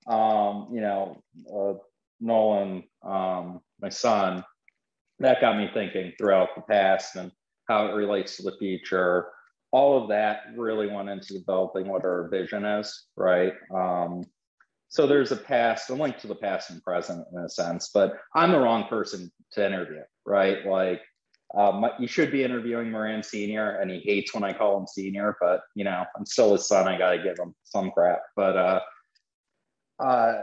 Um, 0.07 0.69
you 0.73 0.81
know, 0.81 1.23
uh, 1.53 1.75
Nolan, 2.21 2.85
um, 3.03 3.61
my 3.81 3.89
son, 3.89 4.45
that 5.21 5.41
got 5.41 5.57
me 5.57 5.71
thinking 5.73 6.13
throughout 6.19 6.51
the 6.55 6.63
past 6.63 7.17
and 7.17 7.31
how 7.69 7.87
it 7.87 7.95
relates 7.95 8.37
to 8.37 8.43
the 8.43 8.57
future. 8.59 9.29
All 9.71 10.01
of 10.01 10.09
that 10.09 10.43
really 10.57 10.87
went 10.87 11.09
into 11.09 11.39
developing 11.39 11.89
what 11.89 12.05
our 12.05 12.29
vision 12.29 12.65
is, 12.65 13.07
right? 13.17 13.55
Um, 13.75 14.25
so 14.89 15.07
there's 15.07 15.33
a 15.33 15.37
past, 15.37 15.91
a 15.91 15.95
link 15.95 16.19
to 16.19 16.29
the 16.29 16.37
past 16.37 16.71
and 16.71 16.83
present 16.83 17.27
in 17.33 17.39
a 17.41 17.49
sense, 17.49 17.91
but 17.93 18.17
I'm 18.35 18.53
the 18.53 18.61
wrong 18.61 18.87
person 18.87 19.33
to 19.53 19.67
interview, 19.67 20.03
right? 20.25 20.65
Like, 20.65 21.03
um, 21.57 21.85
you 21.99 22.07
should 22.07 22.33
be 22.33 22.45
interviewing 22.45 22.91
Moran 22.91 23.23
Senior, 23.23 23.79
and 23.81 23.91
he 23.91 24.01
hates 24.01 24.35
when 24.35 24.45
I 24.45 24.53
call 24.53 24.79
him 24.79 24.87
Senior, 24.87 25.37
but 25.41 25.63
you 25.75 25.85
know, 25.85 26.05
I'm 26.17 26.27
still 26.27 26.53
his 26.53 26.67
son. 26.67 26.89
I 26.89 26.99
gotta 26.99 27.19
give 27.19 27.39
him 27.39 27.55
some 27.65 27.91
crap. 27.91 28.21
But 28.35 28.57
uh, 28.57 28.81
uh, 29.99 30.35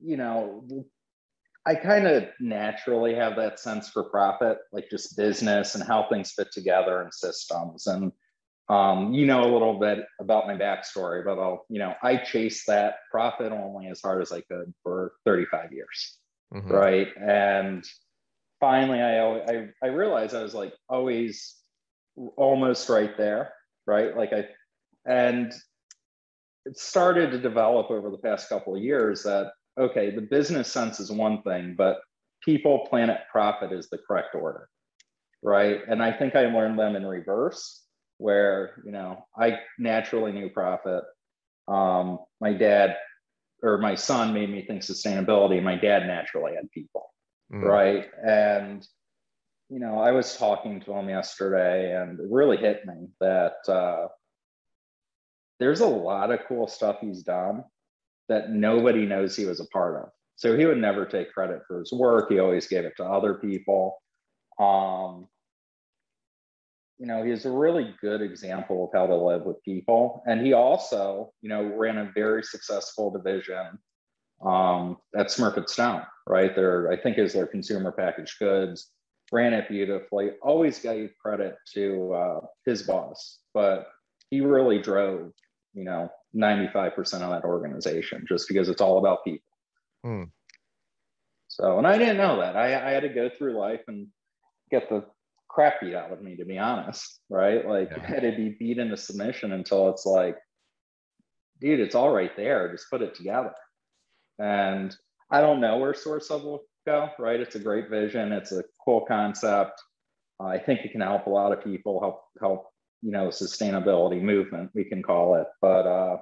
you 0.00 0.16
know, 0.16 0.64
I 1.66 1.74
kind 1.74 2.06
of 2.06 2.24
naturally 2.40 3.14
have 3.14 3.36
that 3.36 3.58
sense 3.58 3.88
for 3.88 4.04
profit, 4.04 4.58
like 4.72 4.90
just 4.90 5.16
business 5.16 5.74
and 5.74 5.84
how 5.84 6.06
things 6.08 6.32
fit 6.32 6.52
together 6.52 7.00
and 7.00 7.12
systems. 7.12 7.86
And 7.86 8.12
um, 8.68 9.12
you 9.12 9.26
know 9.26 9.42
a 9.42 9.52
little 9.52 9.78
bit 9.78 10.00
about 10.20 10.46
my 10.46 10.56
backstory, 10.56 11.24
but 11.24 11.38
I'll, 11.38 11.66
you 11.68 11.78
know, 11.78 11.94
I 12.02 12.16
chased 12.16 12.66
that 12.66 12.96
profit 13.10 13.52
only 13.52 13.88
as 13.88 14.00
hard 14.00 14.22
as 14.22 14.32
I 14.32 14.40
could 14.40 14.72
for 14.82 15.12
35 15.26 15.72
years, 15.72 16.18
mm-hmm. 16.54 16.70
right? 16.70 17.08
And 17.16 17.84
finally, 18.60 19.00
I, 19.00 19.20
I 19.20 19.68
I 19.82 19.86
realized 19.88 20.34
I 20.34 20.42
was 20.42 20.54
like 20.54 20.72
always 20.88 21.56
almost 22.16 22.88
right 22.88 23.16
there, 23.18 23.52
right? 23.86 24.16
Like 24.16 24.32
I, 24.32 24.48
and 25.04 25.52
it 26.64 26.78
started 26.78 27.30
to 27.30 27.38
develop 27.38 27.90
over 27.90 28.10
the 28.10 28.18
past 28.18 28.48
couple 28.48 28.74
of 28.76 28.82
years 28.82 29.22
that 29.24 29.52
okay, 29.78 30.10
the 30.10 30.20
business 30.20 30.70
sense 30.70 31.00
is 31.00 31.10
one 31.10 31.42
thing, 31.42 31.74
but 31.76 31.98
people, 32.44 32.86
planet, 32.88 33.18
profit 33.30 33.72
is 33.72 33.88
the 33.88 33.98
correct 33.98 34.34
order, 34.34 34.68
right? 35.42 35.80
And 35.88 36.02
I 36.02 36.12
think 36.12 36.36
I 36.36 36.46
learned 36.46 36.78
them 36.78 36.94
in 36.94 37.04
reverse, 37.04 37.82
where 38.18 38.82
you 38.84 38.92
know 38.92 39.24
I 39.38 39.58
naturally 39.78 40.32
knew 40.32 40.48
profit. 40.50 41.04
Um, 41.66 42.18
my 42.40 42.52
dad 42.52 42.96
or 43.62 43.78
my 43.78 43.94
son 43.94 44.34
made 44.34 44.50
me 44.50 44.64
think 44.66 44.82
sustainability. 44.82 45.62
My 45.62 45.76
dad 45.76 46.06
naturally 46.06 46.54
had 46.54 46.70
people, 46.70 47.10
mm. 47.52 47.62
right? 47.62 48.06
And 48.24 48.86
you 49.70 49.80
know, 49.80 49.98
I 49.98 50.12
was 50.12 50.36
talking 50.36 50.80
to 50.82 50.92
him 50.92 51.08
yesterday, 51.08 51.96
and 51.96 52.20
it 52.20 52.26
really 52.30 52.58
hit 52.58 52.84
me 52.86 53.08
that 53.20 53.56
uh, 53.66 54.08
there's 55.60 55.80
a 55.80 55.86
lot 55.86 56.30
of 56.30 56.40
cool 56.48 56.66
stuff 56.66 56.98
he's 57.00 57.22
done 57.22 57.64
that 58.28 58.50
nobody 58.50 59.06
knows 59.06 59.36
he 59.36 59.44
was 59.44 59.60
a 59.60 59.66
part 59.66 60.02
of. 60.02 60.08
So 60.36 60.56
he 60.56 60.66
would 60.66 60.78
never 60.78 61.06
take 61.06 61.32
credit 61.32 61.60
for 61.68 61.78
his 61.78 61.92
work. 61.92 62.30
He 62.30 62.38
always 62.38 62.66
gave 62.66 62.84
it 62.84 62.94
to 62.96 63.04
other 63.04 63.34
people. 63.34 63.96
Um, 64.58 65.28
you 66.98 67.06
know, 67.06 67.24
he's 67.24 67.44
a 67.44 67.50
really 67.50 67.94
good 68.00 68.22
example 68.22 68.84
of 68.84 68.98
how 68.98 69.06
to 69.06 69.16
live 69.16 69.42
with 69.42 69.62
people. 69.62 70.22
And 70.26 70.44
he 70.44 70.52
also, 70.52 71.32
you 71.42 71.48
know, 71.48 71.62
ran 71.62 71.98
a 71.98 72.10
very 72.14 72.42
successful 72.42 73.10
division 73.10 73.78
um, 74.44 74.98
at 75.16 75.26
Smurfit 75.26 75.68
Stone, 75.68 76.02
right? 76.26 76.54
There, 76.54 76.90
I 76.90 76.96
think 76.96 77.18
is 77.18 77.32
their 77.32 77.46
consumer 77.46 77.92
packaged 77.92 78.38
goods, 78.38 78.90
ran 79.32 79.54
it 79.54 79.68
beautifully, 79.68 80.32
always 80.42 80.78
gave 80.78 81.10
credit 81.20 81.56
to 81.74 82.14
uh, 82.14 82.40
his 82.64 82.82
boss, 82.82 83.40
but 83.52 83.88
he 84.30 84.40
really 84.40 84.80
drove, 84.80 85.32
you 85.74 85.84
know, 85.84 86.10
95% 86.34 86.96
of 87.22 87.30
that 87.30 87.44
organization 87.44 88.24
just 88.28 88.48
because 88.48 88.68
it's 88.68 88.80
all 88.80 88.98
about 88.98 89.24
people. 89.24 89.46
Hmm. 90.02 90.24
So, 91.48 91.78
and 91.78 91.86
I 91.86 91.98
didn't 91.98 92.16
know 92.16 92.40
that. 92.40 92.56
I, 92.56 92.74
I 92.74 92.90
had 92.90 93.02
to 93.02 93.08
go 93.08 93.30
through 93.30 93.58
life 93.58 93.82
and 93.86 94.08
get 94.70 94.88
the 94.88 95.04
crap 95.48 95.80
beat 95.80 95.94
out 95.94 96.12
of 96.12 96.20
me, 96.20 96.36
to 96.36 96.44
be 96.44 96.58
honest, 96.58 97.20
right? 97.30 97.66
Like, 97.66 97.90
yeah. 97.90 98.02
I 98.02 98.06
had 98.06 98.22
to 98.22 98.32
be 98.36 98.56
beat 98.58 98.78
into 98.78 98.96
submission 98.96 99.52
until 99.52 99.88
it's 99.90 100.04
like, 100.04 100.36
dude, 101.60 101.80
it's 101.80 101.94
all 101.94 102.10
right 102.10 102.36
there. 102.36 102.72
Just 102.72 102.90
put 102.90 103.02
it 103.02 103.14
together. 103.14 103.52
And 104.38 104.94
I 105.30 105.40
don't 105.40 105.60
know 105.60 105.78
where 105.78 105.94
Source 105.94 106.28
Hub 106.28 106.42
will 106.42 106.64
go, 106.86 107.08
right? 107.18 107.40
It's 107.40 107.54
a 107.54 107.60
great 107.60 107.88
vision. 107.88 108.32
It's 108.32 108.52
a 108.52 108.64
cool 108.84 109.04
concept. 109.06 109.80
I 110.40 110.58
think 110.58 110.80
it 110.80 110.92
can 110.92 111.00
help 111.00 111.26
a 111.26 111.30
lot 111.30 111.52
of 111.52 111.62
people, 111.62 112.00
help 112.00 112.22
help 112.40 112.66
you 113.04 113.10
know 113.10 113.28
sustainability 113.28 114.20
movement 114.20 114.70
we 114.74 114.84
can 114.84 115.02
call 115.02 115.34
it. 115.36 115.46
But 115.60 115.86
uh 115.86 116.16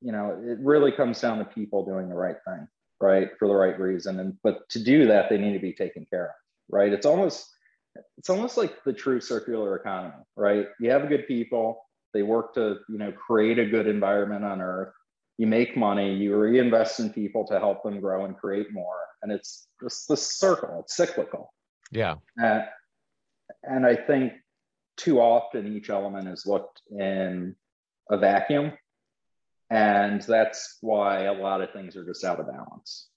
you 0.00 0.12
know 0.12 0.30
it 0.44 0.58
really 0.60 0.92
comes 0.92 1.20
down 1.20 1.38
to 1.38 1.44
people 1.44 1.84
doing 1.84 2.08
the 2.08 2.14
right 2.14 2.36
thing 2.46 2.66
right 3.00 3.30
for 3.38 3.46
the 3.46 3.54
right 3.54 3.78
reason. 3.78 4.18
And 4.20 4.36
but 4.42 4.68
to 4.70 4.82
do 4.82 5.06
that 5.06 5.30
they 5.30 5.38
need 5.38 5.52
to 5.52 5.60
be 5.60 5.72
taken 5.72 6.04
care 6.10 6.26
of 6.26 6.30
right? 6.68 6.92
It's 6.92 7.06
almost 7.06 7.48
it's 8.16 8.30
almost 8.30 8.56
like 8.56 8.84
the 8.84 8.92
true 8.92 9.20
circular 9.20 9.76
economy 9.76 10.22
right? 10.36 10.66
You 10.80 10.90
have 10.90 11.08
good 11.08 11.26
people 11.28 11.84
they 12.12 12.22
work 12.22 12.54
to 12.54 12.78
you 12.88 12.98
know 12.98 13.12
create 13.12 13.58
a 13.58 13.66
good 13.66 13.86
environment 13.86 14.44
on 14.44 14.60
earth. 14.60 14.92
You 15.36 15.46
make 15.46 15.76
money 15.76 16.14
you 16.14 16.34
reinvest 16.36 16.98
in 16.98 17.10
people 17.10 17.46
to 17.46 17.60
help 17.60 17.84
them 17.84 18.00
grow 18.00 18.24
and 18.24 18.36
create 18.36 18.72
more. 18.72 18.98
And 19.22 19.30
it's 19.30 19.68
just 19.80 20.08
the 20.08 20.16
circle 20.16 20.80
it's 20.80 20.96
cyclical. 20.96 21.52
Yeah. 21.92 22.16
Uh, 22.42 22.62
and 23.62 23.86
i 23.86 23.94
think 23.94 24.32
too 24.98 25.20
often 25.20 25.74
each 25.74 25.88
element 25.88 26.28
is 26.28 26.44
looked 26.44 26.82
in 26.90 27.54
a 28.10 28.18
vacuum. 28.18 28.72
And 29.70 30.20
that's 30.22 30.78
why 30.80 31.24
a 31.24 31.32
lot 31.32 31.60
of 31.60 31.72
things 31.72 31.96
are 31.96 32.04
just 32.04 32.24
out 32.24 32.40
of 32.40 32.46
balance. 32.46 33.08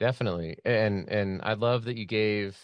Definitely. 0.00 0.58
And 0.64 1.08
and 1.08 1.40
I 1.42 1.54
love 1.54 1.84
that 1.84 1.96
you 1.96 2.06
gave 2.06 2.56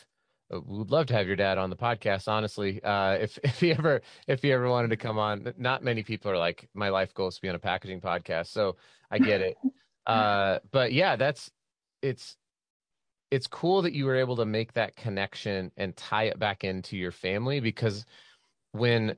uh, 0.53 0.61
would 0.67 0.91
love 0.91 1.07
to 1.07 1.15
have 1.15 1.27
your 1.27 1.37
dad 1.37 1.59
on 1.59 1.71
the 1.71 1.77
podcast 1.77 2.29
honestly 2.29 2.83
uh, 2.83 3.13
if 3.13 3.39
if 3.45 3.61
he 3.61 3.73
ever 3.73 4.03
if 4.29 4.43
he 4.43 4.53
ever 4.53 4.69
wanted 4.69 4.89
to 4.89 4.97
come 4.97 5.19
on 5.19 5.53
not 5.57 5.83
many 5.83 6.03
people 6.03 6.31
are 6.31 6.39
like 6.39 6.69
my 6.75 6.91
life 6.91 7.15
goal 7.15 7.29
is 7.29 7.37
to 7.37 7.43
be 7.43 7.49
on 7.49 7.55
a 7.55 7.59
packaging 7.59 8.01
podcast 8.01 8.49
so 8.49 8.77
i 9.11 9.19
get 9.19 9.41
it 9.41 9.57
uh, 10.07 10.59
but 10.71 10.93
yeah 10.93 11.17
that's 11.17 11.51
it's 12.03 12.37
it's 13.31 13.47
cool 13.47 13.83
that 13.83 13.95
you 13.95 14.05
were 14.05 14.17
able 14.17 14.37
to 14.37 14.45
make 14.45 14.75
that 14.75 14.95
connection 14.97 15.73
and 15.77 15.97
tie 15.97 16.25
it 16.25 16.39
back 16.39 16.63
into 16.63 16.97
your 16.97 17.11
family 17.11 17.59
because 17.59 18.05
when 18.75 19.17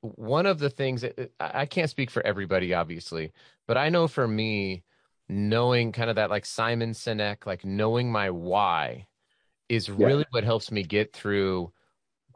one 0.00 0.46
of 0.46 0.58
the 0.58 0.70
things 0.70 1.04
uh, 1.04 1.10
uh, 1.16 1.24
that 1.38 1.54
I 1.54 1.66
can't 1.66 1.90
speak 1.90 2.10
for 2.10 2.24
everybody, 2.26 2.74
obviously, 2.74 3.32
but 3.68 3.76
I 3.76 3.88
know 3.88 4.08
for 4.08 4.26
me, 4.26 4.82
knowing 5.28 5.92
kind 5.92 6.10
of 6.10 6.16
that 6.16 6.30
like 6.30 6.44
Simon 6.44 6.90
Sinek, 6.90 7.46
like 7.46 7.64
knowing 7.64 8.10
my 8.10 8.30
why 8.30 9.06
is 9.68 9.88
yeah. 9.88 9.94
really 10.06 10.26
what 10.32 10.42
helps 10.42 10.72
me 10.72 10.82
get 10.82 11.12
through 11.12 11.72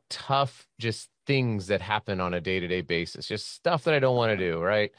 tough 0.09 0.69
just 0.79 1.09
things 1.27 1.67
that 1.67 1.81
happen 1.81 2.21
on 2.21 2.35
a 2.35 2.41
day-to-day 2.41 2.83
basis 2.83 3.27
just 3.27 3.51
stuff 3.53 3.85
that 3.85 3.95
i 3.95 3.99
don't 3.99 4.17
want 4.17 4.31
to 4.31 4.37
do 4.37 4.61
right 4.61 4.93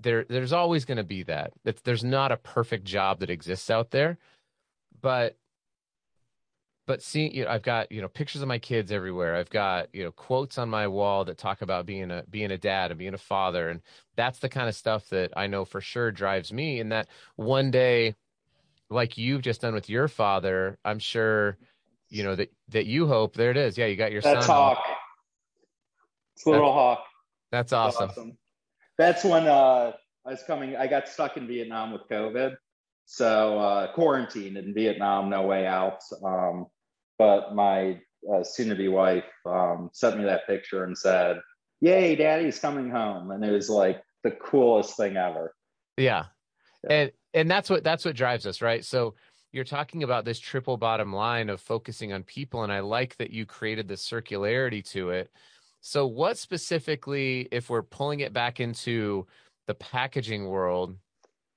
there 0.00 0.24
there's 0.28 0.52
always 0.52 0.84
going 0.84 0.96
to 0.96 1.04
be 1.04 1.24
that 1.24 1.52
there's 1.84 2.04
not 2.04 2.30
a 2.30 2.36
perfect 2.36 2.84
job 2.84 3.18
that 3.18 3.30
exists 3.30 3.68
out 3.68 3.90
there 3.90 4.16
but 5.02 5.36
but 6.88 7.02
seeing 7.02 7.34
you 7.34 7.44
know, 7.44 7.50
I've 7.50 7.62
got 7.62 7.92
you 7.92 8.00
know 8.00 8.08
pictures 8.08 8.40
of 8.40 8.48
my 8.48 8.58
kids 8.58 8.90
everywhere. 8.90 9.36
I've 9.36 9.50
got 9.50 9.94
you 9.94 10.04
know 10.04 10.10
quotes 10.10 10.56
on 10.56 10.70
my 10.70 10.88
wall 10.88 11.22
that 11.26 11.36
talk 11.36 11.60
about 11.60 11.84
being 11.84 12.10
a 12.10 12.24
being 12.30 12.50
a 12.50 12.56
dad 12.56 12.90
and 12.90 12.98
being 12.98 13.12
a 13.12 13.18
father, 13.18 13.68
and 13.68 13.82
that's 14.16 14.38
the 14.38 14.48
kind 14.48 14.70
of 14.70 14.74
stuff 14.74 15.06
that 15.10 15.30
I 15.36 15.48
know 15.48 15.66
for 15.66 15.82
sure 15.82 16.10
drives 16.10 16.50
me. 16.50 16.80
And 16.80 16.90
that 16.90 17.08
one 17.36 17.70
day, 17.70 18.16
like 18.88 19.18
you've 19.18 19.42
just 19.42 19.60
done 19.60 19.74
with 19.74 19.90
your 19.90 20.08
father, 20.08 20.78
I'm 20.82 20.98
sure 20.98 21.58
you 22.08 22.24
know 22.24 22.34
that 22.34 22.50
that 22.70 22.86
you 22.86 23.06
hope 23.06 23.36
there 23.36 23.50
it 23.50 23.58
is. 23.58 23.76
Yeah, 23.76 23.86
you 23.86 23.94
got 23.94 24.10
your 24.10 24.22
that's 24.22 24.46
son. 24.46 24.56
Hawk. 24.56 24.82
It's 26.36 26.46
little 26.46 26.72
Hawk. 26.72 27.04
That's 27.52 27.74
awesome. 27.74 28.06
that's 28.06 28.18
awesome. 28.18 28.38
That's 28.96 29.24
when 29.24 29.46
uh, 29.46 29.92
I 30.26 30.30
was 30.30 30.42
coming. 30.46 30.74
I 30.74 30.86
got 30.86 31.06
stuck 31.06 31.36
in 31.36 31.46
Vietnam 31.46 31.92
with 31.92 32.08
COVID. 32.10 32.56
So 33.04 33.58
uh, 33.58 33.92
quarantined 33.92 34.56
in 34.56 34.72
Vietnam, 34.72 35.28
no 35.28 35.46
way 35.46 35.66
out. 35.66 36.00
Um, 36.24 36.66
but 37.18 37.54
my 37.54 38.00
uh, 38.32 38.42
soon-to-be 38.42 38.88
wife 38.88 39.24
um, 39.46 39.90
sent 39.92 40.18
me 40.18 40.24
that 40.24 40.46
picture 40.46 40.84
and 40.84 40.96
said, 40.96 41.40
"Yay, 41.80 42.16
Daddy's 42.16 42.58
coming 42.58 42.90
home!" 42.90 43.30
And 43.30 43.44
it 43.44 43.52
was 43.52 43.68
like 43.68 44.02
the 44.22 44.30
coolest 44.32 44.96
thing 44.96 45.16
ever. 45.16 45.54
Yeah. 45.96 46.26
yeah. 46.84 46.90
And 46.90 47.12
and 47.34 47.50
that's 47.50 47.70
what 47.70 47.84
that's 47.84 48.04
what 48.04 48.16
drives 48.16 48.46
us, 48.46 48.62
right? 48.62 48.84
So 48.84 49.14
you're 49.52 49.64
talking 49.64 50.02
about 50.02 50.24
this 50.24 50.38
triple 50.38 50.76
bottom 50.76 51.12
line 51.12 51.48
of 51.48 51.60
focusing 51.60 52.12
on 52.12 52.22
people 52.22 52.64
and 52.64 52.72
I 52.72 52.80
like 52.80 53.16
that 53.16 53.30
you 53.30 53.46
created 53.46 53.88
this 53.88 54.08
circularity 54.08 54.84
to 54.90 55.10
it. 55.10 55.30
So 55.80 56.06
what 56.06 56.36
specifically 56.36 57.48
if 57.50 57.70
we're 57.70 57.82
pulling 57.82 58.20
it 58.20 58.32
back 58.32 58.60
into 58.60 59.26
the 59.66 59.74
packaging 59.74 60.46
world, 60.46 60.96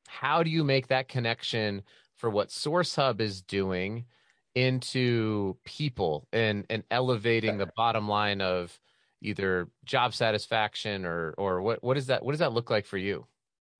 how 0.07 0.43
do 0.43 0.49
you 0.49 0.63
make 0.63 0.87
that 0.87 1.09
connection 1.09 1.81
for 2.17 2.29
what 2.29 2.51
Source 2.51 2.95
Hub 2.95 3.19
is 3.19 3.41
doing 3.41 4.05
into 4.55 5.57
people 5.63 6.27
and 6.33 6.65
and 6.69 6.83
elevating 6.91 7.57
the 7.57 7.69
bottom 7.75 8.07
line 8.07 8.41
of 8.41 8.77
either 9.21 9.67
job 9.85 10.13
satisfaction 10.13 11.05
or 11.05 11.33
or 11.37 11.61
what 11.61 11.83
what 11.83 11.93
does 11.93 12.07
that 12.07 12.23
what 12.23 12.31
does 12.31 12.39
that 12.39 12.53
look 12.53 12.69
like 12.69 12.85
for 12.85 12.97
you? 12.97 13.25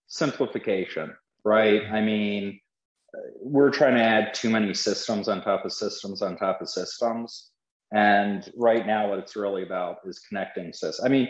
Simplification, 0.07 1.15
right? 1.43 1.83
I 1.91 2.01
mean, 2.01 2.59
we're 3.41 3.71
trying 3.71 3.95
to 3.95 4.03
add 4.03 4.33
too 4.33 4.49
many 4.49 4.73
systems 4.73 5.27
on 5.27 5.41
top 5.41 5.65
of 5.65 5.73
systems 5.73 6.21
on 6.21 6.37
top 6.37 6.61
of 6.61 6.69
systems. 6.69 7.49
And 7.93 8.49
right 8.55 8.87
now, 8.87 9.09
what 9.09 9.19
it's 9.19 9.35
really 9.35 9.63
about 9.63 9.97
is 10.05 10.19
connecting 10.19 10.71
systems. 10.71 11.05
I 11.05 11.09
mean, 11.09 11.27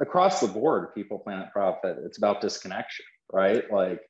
across 0.00 0.40
the 0.40 0.48
board, 0.48 0.94
people, 0.94 1.18
planet, 1.20 1.48
profit, 1.52 1.98
it's 2.04 2.18
about 2.18 2.40
disconnection, 2.40 3.04
right? 3.32 3.70
Like 3.72 4.00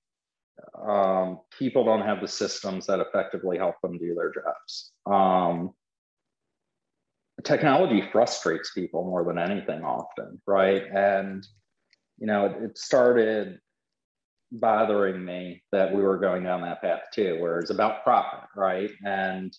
um, 0.86 1.40
people 1.58 1.84
don't 1.84 2.02
have 2.02 2.20
the 2.20 2.28
systems 2.28 2.86
that 2.86 3.00
effectively 3.00 3.58
help 3.58 3.76
them 3.82 3.98
do 3.98 4.14
their 4.14 4.32
jobs. 4.32 4.92
Um, 5.06 5.72
technology 7.44 8.08
frustrates 8.12 8.72
people 8.72 9.04
more 9.04 9.24
than 9.24 9.38
anything 9.38 9.82
often, 9.82 10.40
right? 10.46 10.82
And 10.94 11.46
you 12.18 12.26
know, 12.26 12.46
it, 12.46 12.62
it, 12.62 12.78
started 12.78 13.58
bothering 14.52 15.24
me 15.24 15.62
that 15.72 15.94
we 15.94 16.02
were 16.02 16.18
going 16.18 16.44
down 16.44 16.60
that 16.62 16.82
path 16.82 17.02
too, 17.14 17.38
where 17.40 17.58
it's 17.58 17.70
about 17.70 18.04
profit, 18.04 18.48
right? 18.54 18.90
And 19.04 19.56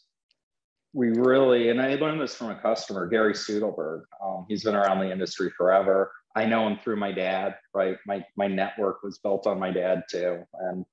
we 0.94 1.10
really, 1.10 1.70
and 1.70 1.82
I 1.82 1.96
learned 1.96 2.22
this 2.22 2.36
from 2.36 2.52
a 2.52 2.62
customer, 2.62 3.08
Gary 3.08 3.34
Studelberg. 3.34 4.04
Um, 4.24 4.46
he's 4.50 4.64
been 4.64 4.76
around 4.76 5.00
the 5.00 5.12
industry 5.12 5.50
forever. 5.58 6.12
I 6.36 6.46
know 6.46 6.68
him 6.68 6.80
through 6.84 6.98
my 6.98 7.12
dad, 7.12 7.56
right? 7.74 7.98
My 8.06 8.26
my 8.38 8.48
network 8.48 9.04
was 9.04 9.20
built 9.20 9.48
on 9.48 9.60
my 9.60 9.72
dad 9.72 10.04
too, 10.10 10.44
and 10.60 10.86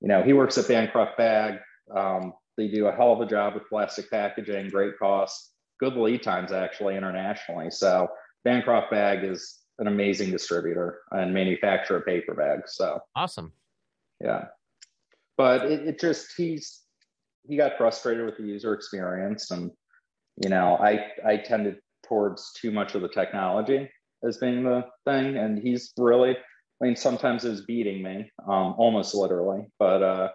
you 0.00 0.08
know 0.08 0.22
he 0.22 0.32
works 0.32 0.58
at 0.58 0.68
Bancroft 0.68 1.16
Bag. 1.16 1.58
Um, 1.94 2.34
they 2.56 2.68
do 2.68 2.86
a 2.86 2.92
hell 2.92 3.12
of 3.12 3.20
a 3.20 3.26
job 3.26 3.54
with 3.54 3.68
plastic 3.68 4.10
packaging, 4.10 4.68
great 4.68 4.98
costs, 4.98 5.52
good 5.80 5.96
lead 5.96 6.22
times 6.22 6.52
actually 6.52 6.96
internationally. 6.96 7.70
So 7.70 8.08
Bancroft 8.44 8.90
Bag 8.90 9.24
is 9.24 9.60
an 9.78 9.86
amazing 9.86 10.30
distributor 10.30 11.00
and 11.10 11.32
manufacturer 11.32 11.98
of 11.98 12.06
paper 12.06 12.34
bags. 12.34 12.74
So 12.76 13.00
awesome, 13.16 13.52
yeah. 14.20 14.46
But 15.38 15.64
it, 15.64 15.88
it 15.88 16.00
just 16.00 16.34
he's 16.36 16.80
he 17.48 17.56
got 17.56 17.78
frustrated 17.78 18.26
with 18.26 18.36
the 18.36 18.44
user 18.44 18.74
experience, 18.74 19.50
and 19.50 19.70
you 20.42 20.50
know 20.50 20.76
I 20.76 21.06
I 21.26 21.38
tended 21.38 21.78
towards 22.06 22.52
too 22.52 22.70
much 22.70 22.94
of 22.94 23.00
the 23.00 23.08
technology 23.08 23.88
as 24.26 24.38
being 24.38 24.64
the 24.64 24.84
thing. 25.04 25.36
And 25.36 25.58
he's 25.58 25.92
really, 25.96 26.36
I 26.82 26.84
mean, 26.84 26.96
sometimes 26.96 27.44
it 27.44 27.50
was 27.50 27.64
beating 27.64 28.02
me, 28.02 28.30
um, 28.46 28.74
almost 28.78 29.14
literally, 29.14 29.66
but, 29.78 30.02
uh, 30.02 30.28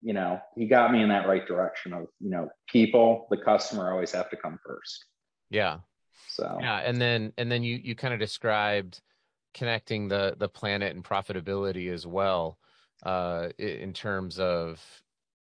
you 0.00 0.12
know, 0.12 0.40
he 0.56 0.66
got 0.66 0.92
me 0.92 1.02
in 1.02 1.08
that 1.08 1.26
right 1.26 1.46
direction 1.46 1.92
of, 1.92 2.06
you 2.20 2.30
know, 2.30 2.48
people, 2.68 3.26
the 3.30 3.36
customer 3.36 3.92
always 3.92 4.12
have 4.12 4.30
to 4.30 4.36
come 4.36 4.58
first. 4.64 5.04
Yeah. 5.50 5.78
So, 6.28 6.58
yeah. 6.60 6.78
And 6.78 7.00
then, 7.00 7.32
and 7.36 7.50
then 7.50 7.64
you, 7.64 7.80
you 7.82 7.96
kind 7.96 8.14
of 8.14 8.20
described 8.20 9.00
connecting 9.54 10.06
the, 10.06 10.36
the 10.38 10.48
planet 10.48 10.94
and 10.94 11.02
profitability 11.02 11.92
as 11.92 12.06
well, 12.06 12.58
uh, 13.02 13.48
in 13.58 13.92
terms 13.92 14.38
of 14.38 14.80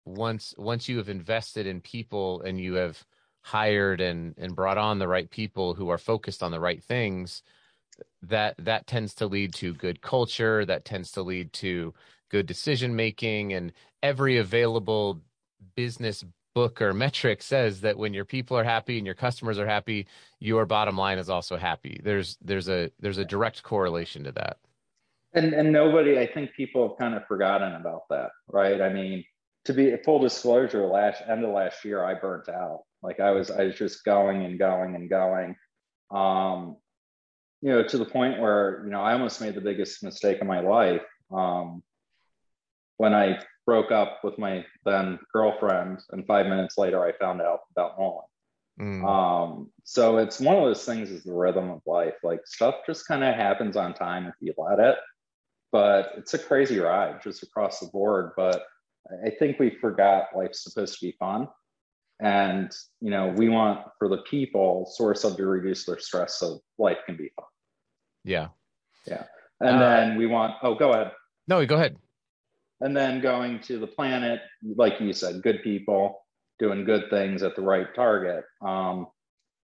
once, 0.04 0.54
once 0.58 0.88
you 0.88 0.96
have 0.96 1.08
invested 1.08 1.66
in 1.66 1.80
people 1.80 2.42
and 2.42 2.60
you 2.60 2.74
have 2.74 3.04
hired 3.42 4.00
and, 4.00 4.34
and 4.36 4.56
brought 4.56 4.78
on 4.78 4.98
the 4.98 5.08
right 5.08 5.30
people 5.30 5.74
who 5.74 5.90
are 5.90 5.98
focused 5.98 6.42
on 6.42 6.50
the 6.50 6.60
right 6.60 6.82
things, 6.82 7.42
that 8.22 8.54
that 8.58 8.86
tends 8.86 9.14
to 9.14 9.26
lead 9.26 9.54
to 9.54 9.74
good 9.74 10.00
culture 10.00 10.64
that 10.64 10.84
tends 10.84 11.12
to 11.12 11.22
lead 11.22 11.52
to 11.52 11.94
good 12.30 12.46
decision 12.46 12.94
making 12.94 13.52
and 13.52 13.72
every 14.02 14.36
available 14.36 15.20
business 15.74 16.24
book 16.54 16.82
or 16.82 16.92
metric 16.92 17.42
says 17.42 17.80
that 17.80 17.96
when 17.96 18.12
your 18.12 18.24
people 18.24 18.56
are 18.56 18.64
happy 18.64 18.98
and 18.98 19.06
your 19.06 19.14
customers 19.14 19.58
are 19.58 19.66
happy 19.66 20.06
your 20.40 20.66
bottom 20.66 20.96
line 20.96 21.18
is 21.18 21.30
also 21.30 21.56
happy. 21.56 22.00
There's 22.02 22.36
there's 22.42 22.68
a 22.68 22.90
there's 22.98 23.18
a 23.18 23.24
direct 23.24 23.62
correlation 23.62 24.24
to 24.24 24.32
that. 24.32 24.58
And 25.32 25.52
and 25.52 25.70
nobody 25.70 26.18
i 26.18 26.26
think 26.26 26.52
people 26.54 26.88
have 26.88 26.98
kind 26.98 27.14
of 27.14 27.26
forgotten 27.26 27.74
about 27.74 28.08
that 28.10 28.30
right? 28.48 28.80
I 28.80 28.92
mean 28.92 29.24
to 29.66 29.74
be 29.74 29.94
full 30.04 30.18
disclosure 30.18 30.86
last 30.86 31.22
end 31.28 31.44
of 31.44 31.50
last 31.50 31.84
year 31.84 32.04
i 32.04 32.14
burnt 32.14 32.48
out. 32.48 32.80
Like 33.02 33.20
i 33.20 33.30
was 33.30 33.50
i 33.50 33.64
was 33.64 33.76
just 33.76 34.04
going 34.04 34.44
and 34.44 34.58
going 34.58 34.96
and 34.96 35.08
going. 35.08 35.56
Um 36.10 36.76
you 37.62 37.70
know, 37.70 37.82
to 37.82 37.98
the 37.98 38.04
point 38.04 38.40
where, 38.40 38.82
you 38.84 38.90
know, 38.90 39.00
I 39.00 39.12
almost 39.12 39.40
made 39.40 39.54
the 39.54 39.60
biggest 39.60 40.02
mistake 40.02 40.40
of 40.40 40.46
my 40.46 40.60
life 40.60 41.02
um, 41.30 41.82
when 42.96 43.14
I 43.14 43.40
broke 43.66 43.92
up 43.92 44.20
with 44.24 44.38
my 44.38 44.64
then 44.84 45.18
girlfriend, 45.32 46.00
and 46.10 46.26
five 46.26 46.46
minutes 46.46 46.76
later 46.78 47.04
I 47.04 47.12
found 47.12 47.40
out 47.40 47.60
about 47.70 47.98
Nolan. 47.98 48.24
Mm. 48.80 49.04
Um, 49.04 49.70
so 49.84 50.16
it's 50.18 50.40
one 50.40 50.56
of 50.56 50.64
those 50.64 50.84
things 50.84 51.10
is 51.10 51.22
the 51.22 51.34
rhythm 51.34 51.70
of 51.70 51.82
life. 51.86 52.14
Like 52.22 52.40
stuff 52.46 52.76
just 52.86 53.06
kind 53.06 53.22
of 53.22 53.34
happens 53.34 53.76
on 53.76 53.94
time 53.94 54.26
if 54.26 54.34
you 54.40 54.54
let 54.56 54.78
it. 54.78 54.96
But 55.70 56.12
it's 56.16 56.34
a 56.34 56.38
crazy 56.38 56.78
ride 56.80 57.22
just 57.22 57.42
across 57.42 57.78
the 57.78 57.86
board. 57.88 58.32
But 58.36 58.64
I 59.24 59.30
think 59.30 59.58
we 59.58 59.76
forgot 59.80 60.28
life's 60.34 60.64
supposed 60.64 60.98
to 60.98 61.06
be 61.06 61.16
fun. 61.18 61.48
And 62.20 62.70
you 63.00 63.10
know, 63.10 63.28
we 63.28 63.48
want 63.48 63.86
for 63.98 64.08
the 64.08 64.22
people 64.28 64.90
source 64.94 65.24
of 65.24 65.36
to 65.36 65.46
reduce 65.46 65.84
their 65.84 65.98
stress 65.98 66.38
so 66.38 66.60
life 66.78 66.98
can 67.06 67.16
be 67.16 67.30
fun. 67.36 67.46
Yeah. 68.24 68.48
Yeah. 69.06 69.24
And 69.60 69.76
uh, 69.76 69.78
then 69.78 70.16
we 70.16 70.26
want, 70.26 70.54
oh, 70.62 70.74
go 70.74 70.92
ahead. 70.92 71.12
No, 71.48 71.64
go 71.66 71.76
ahead. 71.76 71.96
And 72.80 72.96
then 72.96 73.20
going 73.20 73.60
to 73.60 73.78
the 73.78 73.86
planet, 73.86 74.40
like 74.76 75.00
you 75.00 75.12
said, 75.12 75.42
good 75.42 75.62
people 75.62 76.24
doing 76.58 76.84
good 76.84 77.10
things 77.10 77.42
at 77.42 77.56
the 77.56 77.62
right 77.62 77.94
target. 77.94 78.44
Um, 78.62 79.06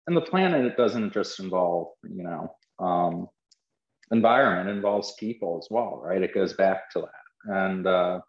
and 0.08 0.16
the 0.16 0.22
planet, 0.22 0.66
it 0.66 0.78
doesn't 0.78 1.14
just 1.14 1.40
involve, 1.40 1.88
you 2.04 2.24
know, 2.24 2.56
um, 2.80 3.28
environment, 4.12 4.70
involves 4.70 5.14
people 5.20 5.60
as 5.62 5.68
well, 5.72 6.02
right? 6.04 6.22
It 6.22 6.34
goes 6.34 6.54
back 6.54 6.92
to 6.92 7.02
that. 7.02 7.54
And 7.54 7.88
uh, 7.88 8.20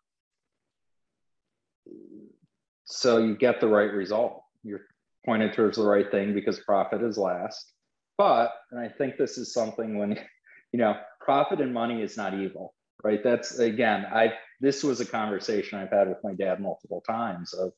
so 2.85 3.19
you 3.19 3.37
get 3.37 3.61
the 3.61 3.69
right 3.69 3.93
result. 3.93 4.43
You're 4.63 4.87
pointed 5.25 5.53
towards 5.53 5.77
the 5.77 5.85
right 5.85 6.11
thing 6.11 6.35
because 6.35 6.61
profit 6.61 7.03
is 7.03 7.19
last. 7.19 7.73
But, 8.19 8.53
and 8.71 8.81
I 8.81 8.89
think 8.89 9.17
this 9.17 9.39
is 9.39 9.53
something 9.53 9.99
when, 9.99 10.13
you 10.73 10.79
know, 10.79 10.95
profit 11.21 11.61
and 11.61 11.75
money 11.75 12.03
is 12.03 12.17
not 12.17 12.35
evil, 12.35 12.75
right? 13.03 13.23
That's 13.23 13.59
again, 13.59 14.07
I 14.13 14.35
this 14.61 14.83
was 14.83 15.01
a 15.01 15.07
conversation 15.07 15.79
I've 15.79 15.91
had 15.91 16.09
with 16.09 16.19
my 16.25 16.33
dad 16.33 16.61
multiple 16.61 17.03
times 17.07 17.53
of, 17.53 17.73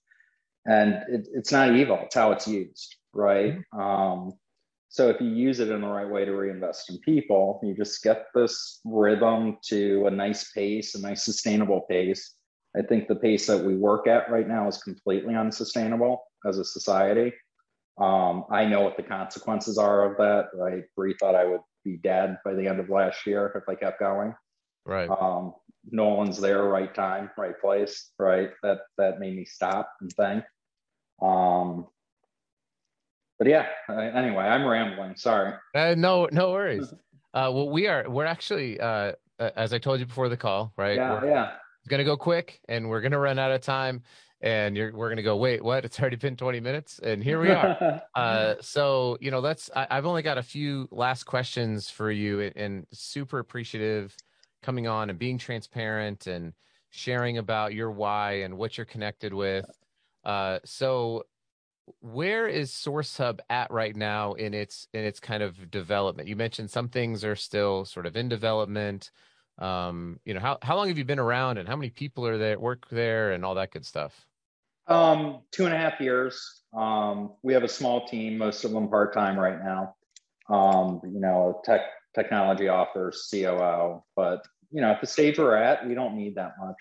and 0.67 0.95
it, 1.09 1.29
it's 1.33 1.51
not 1.51 1.75
evil, 1.75 1.99
it's 2.05 2.15
how 2.15 2.33
it's 2.33 2.47
used, 2.47 2.97
right? 3.13 3.59
Mm-hmm. 3.75 3.81
Um, 3.81 4.33
so 4.91 5.11
if 5.11 5.21
you 5.21 5.29
use 5.29 5.61
it 5.61 5.69
in 5.69 5.83
the 5.83 5.87
right 5.87 6.09
way 6.09 6.25
to 6.25 6.35
reinvest 6.35 6.91
in 6.91 6.99
people, 7.01 7.61
you 7.63 7.75
just 7.75 8.03
get 8.03 8.27
this 8.35 8.81
rhythm 8.85 9.59
to 9.67 10.07
a 10.07 10.11
nice 10.11 10.51
pace, 10.53 10.95
a 10.95 11.01
nice 11.01 11.25
sustainable 11.25 11.83
pace. 11.91 12.35
I 12.77 12.83
think 12.83 13.07
the 13.07 13.17
pace 13.17 13.47
that 13.47 13.63
we 13.63 13.77
work 13.77 14.07
at 14.07 14.31
right 14.31 14.49
now 14.49 14.67
is 14.67 14.83
completely 14.83 15.35
unsustainable 15.35 16.23
as 16.47 16.59
a 16.59 16.65
society. 16.65 17.33
Um, 18.01 18.45
I 18.51 18.65
know 18.65 18.83
what 18.83 18.97
the 18.97 19.03
consequences 19.03 19.77
are 19.77 20.11
of 20.11 20.17
that, 20.19 20.51
right? 20.55 20.85
Bree 20.97 21.17
thought 21.19 21.35
I 21.35 21.45
would 21.45 21.61
be 21.85 21.97
dead 21.97 22.39
by 22.45 22.55
the 22.55 22.67
end 22.67 22.79
of 22.81 22.91
last 22.91 23.27
year 23.27 23.53
if 23.57 23.69
I 23.69 23.75
kept 23.75 23.99
going. 23.99 24.35
Right. 24.85 25.11
Um, 25.11 25.55
Nolan's 25.91 26.41
there, 26.41 26.65
right 26.65 26.95
time, 26.95 27.31
right 27.37 27.59
place, 27.61 28.11
right? 28.19 28.51
That 28.63 28.79
that 28.99 29.19
made 29.21 29.37
me 29.37 29.45
stop 29.45 29.91
and 30.01 30.13
think. 30.13 30.45
Um, 31.21 31.87
but 33.39 33.49
yeah, 33.49 33.67
anyway, 33.89 34.45
I'm 34.45 34.67
rambling. 34.67 35.17
Sorry. 35.17 35.55
Uh, 35.75 35.95
no, 35.97 36.29
no 36.33 36.51
worries. 36.51 36.93
Uh, 37.35 37.51
well, 37.53 37.69
we 37.69 37.87
are. 37.87 38.09
We're 38.09 38.25
actually, 38.25 38.81
uh, 38.81 39.13
as 39.39 39.73
I 39.73 39.79
told 39.79 40.01
you 40.01 40.07
before 40.07 40.29
the 40.29 40.37
call, 40.37 40.73
right? 40.77 40.97
Yeah, 40.97 41.21
we're, 41.21 41.29
yeah. 41.29 41.53
It's 41.81 41.89
gonna 41.89 42.05
go 42.05 42.17
quick, 42.17 42.61
and 42.69 42.89
we're 42.89 43.01
gonna 43.01 43.19
run 43.19 43.39
out 43.39 43.53
of 43.53 43.61
time 43.61 44.03
and 44.41 44.77
you're 44.77 44.93
we're 44.93 45.09
gonna 45.09 45.23
go 45.23 45.37
wait 45.37 45.63
what? 45.63 45.85
It's 45.85 45.99
already 46.01 46.17
been 46.17 46.37
20 46.37 46.61
minutes? 46.61 47.01
And 47.01 47.23
here 47.23 47.41
we 47.41 47.51
are. 47.51 48.03
Uh, 48.15 48.57
so 48.61 49.17
you 49.21 49.31
know 49.31 49.39
let's 49.39 49.71
I, 49.77 49.87
have 49.91 50.05
only 50.05 50.23
got 50.23 50.39
a 50.39 50.43
few 50.43 50.89
last 50.91 51.25
questions 51.25 51.89
for 51.89 52.11
you 52.11 52.41
and, 52.41 52.57
and, 52.57 52.87
super 52.93 53.39
appreciative 53.39 54.17
coming 54.61 54.89
on 54.89 55.09
and 55.09 55.19
being 55.19 55.39
transparent 55.39 56.27
and 56.27 56.53
sharing 56.91 57.39
about 57.39 57.75
your 57.75 57.93
why 57.93 58.41
and 58.41 58.59
what 58.59 58.77
you're 58.77 58.85
connected 58.85 59.33
with. 59.33 59.67
Uh, 60.25 60.59
so 60.65 61.25
where 62.01 62.49
is 62.49 62.73
source 62.73 63.17
hub 63.17 63.41
at 63.51 63.71
right 63.71 63.95
now 63.95 64.33
in 64.33 64.53
its 64.53 64.89
in 64.93 65.05
its 65.05 65.21
kind 65.21 65.43
of 65.43 65.71
development? 65.71 66.29
You 66.29 66.37
mentioned 66.37 66.71
some 66.71 66.89
things 66.89 67.25
are 67.25 67.37
still 67.37 67.85
sort 67.85 68.07
of 68.07 68.17
in 68.17 68.29
development 68.29 69.11
Um, 69.59 70.21
you 70.25 70.35
know, 70.35 70.41
how 70.41 70.59
how 70.63 70.77
long 70.77 70.89
have 70.89 70.99
you 70.99 71.05
been 71.05 71.19
around, 71.19 71.59
and 71.59 71.69
how 71.69 71.77
many 71.77 71.91
people 71.91 72.27
are 72.27 72.39
there 72.39 72.59
work 72.59 72.87
there, 72.91 73.33
and 73.33 73.45
all 73.45 73.55
that 73.57 73.73
good 73.73 73.85
stuff? 73.85 74.27
Um, 74.87 75.41
two 75.51 75.67
and 75.67 75.75
a 75.75 75.79
half 75.79 76.01
years. 76.01 76.63
Um, 76.75 77.33
we 77.43 77.53
have 77.55 77.65
a 77.65 77.69
small 77.69 78.07
team, 78.07 78.39
most 78.39 78.65
of 78.65 78.73
them 78.73 78.89
part 78.89 79.13
time 79.13 79.39
right 79.39 79.63
now. 79.63 79.95
Um, 80.49 81.01
you 81.05 81.21
know, 81.21 81.61
tech 81.65 81.83
technology 82.15 82.69
offers 82.69 83.29
COO, 83.31 84.03
but 84.17 84.47
you 84.71 84.81
know, 84.81 84.91
at 84.91 85.01
the 85.01 85.07
stage 85.07 85.39
we're 85.39 85.57
at, 85.57 85.87
we 85.87 85.95
don't 85.95 86.17
need 86.17 86.37
that 86.37 86.55
much. 86.61 86.77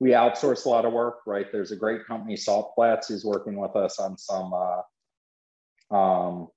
We 0.00 0.10
outsource 0.10 0.66
a 0.66 0.68
lot 0.68 0.84
of 0.84 0.92
work, 0.92 1.20
right? 1.26 1.46
There's 1.50 1.72
a 1.72 1.76
great 1.76 2.06
company, 2.06 2.36
Salt 2.36 2.72
Flats, 2.74 3.08
who's 3.08 3.24
working 3.24 3.56
with 3.56 3.74
us 3.74 3.98
on 3.98 4.16
some 4.16 4.52
uh, 4.54 5.94
um, 5.96 6.48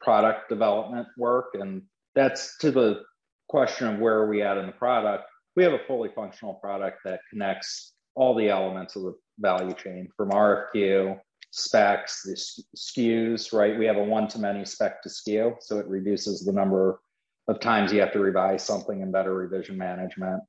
product 0.00 0.48
development 0.48 1.08
work, 1.16 1.54
and 1.54 1.82
that's 2.14 2.58
to 2.58 2.70
the 2.70 3.02
question 3.48 3.88
of 3.88 4.00
where 4.00 4.18
are 4.18 4.28
we 4.28 4.42
at 4.42 4.58
in 4.58 4.66
the 4.66 4.72
product. 4.72 5.24
We 5.56 5.62
have 5.64 5.72
a 5.72 5.84
fully 5.86 6.10
functional 6.14 6.54
product 6.54 6.98
that 7.04 7.20
connects 7.30 7.92
all 8.14 8.34
the 8.34 8.48
elements 8.48 8.96
of 8.96 9.02
the 9.02 9.14
value 9.38 9.74
chain 9.74 10.08
from 10.16 10.30
RFQ, 10.30 11.18
specs, 11.50 12.22
the 12.22 12.64
SKUs, 12.76 13.52
right? 13.52 13.78
We 13.78 13.86
have 13.86 13.96
a 13.96 14.04
one 14.04 14.28
to 14.28 14.38
many 14.38 14.64
spec 14.64 15.02
to 15.02 15.08
SKU, 15.08 15.56
so 15.60 15.78
it 15.78 15.86
reduces 15.86 16.44
the 16.44 16.52
number 16.52 17.00
of 17.48 17.60
times 17.60 17.92
you 17.92 18.00
have 18.00 18.12
to 18.12 18.20
revise 18.20 18.64
something 18.64 19.02
and 19.02 19.12
better 19.12 19.34
revision 19.34 19.76
management. 19.76 20.42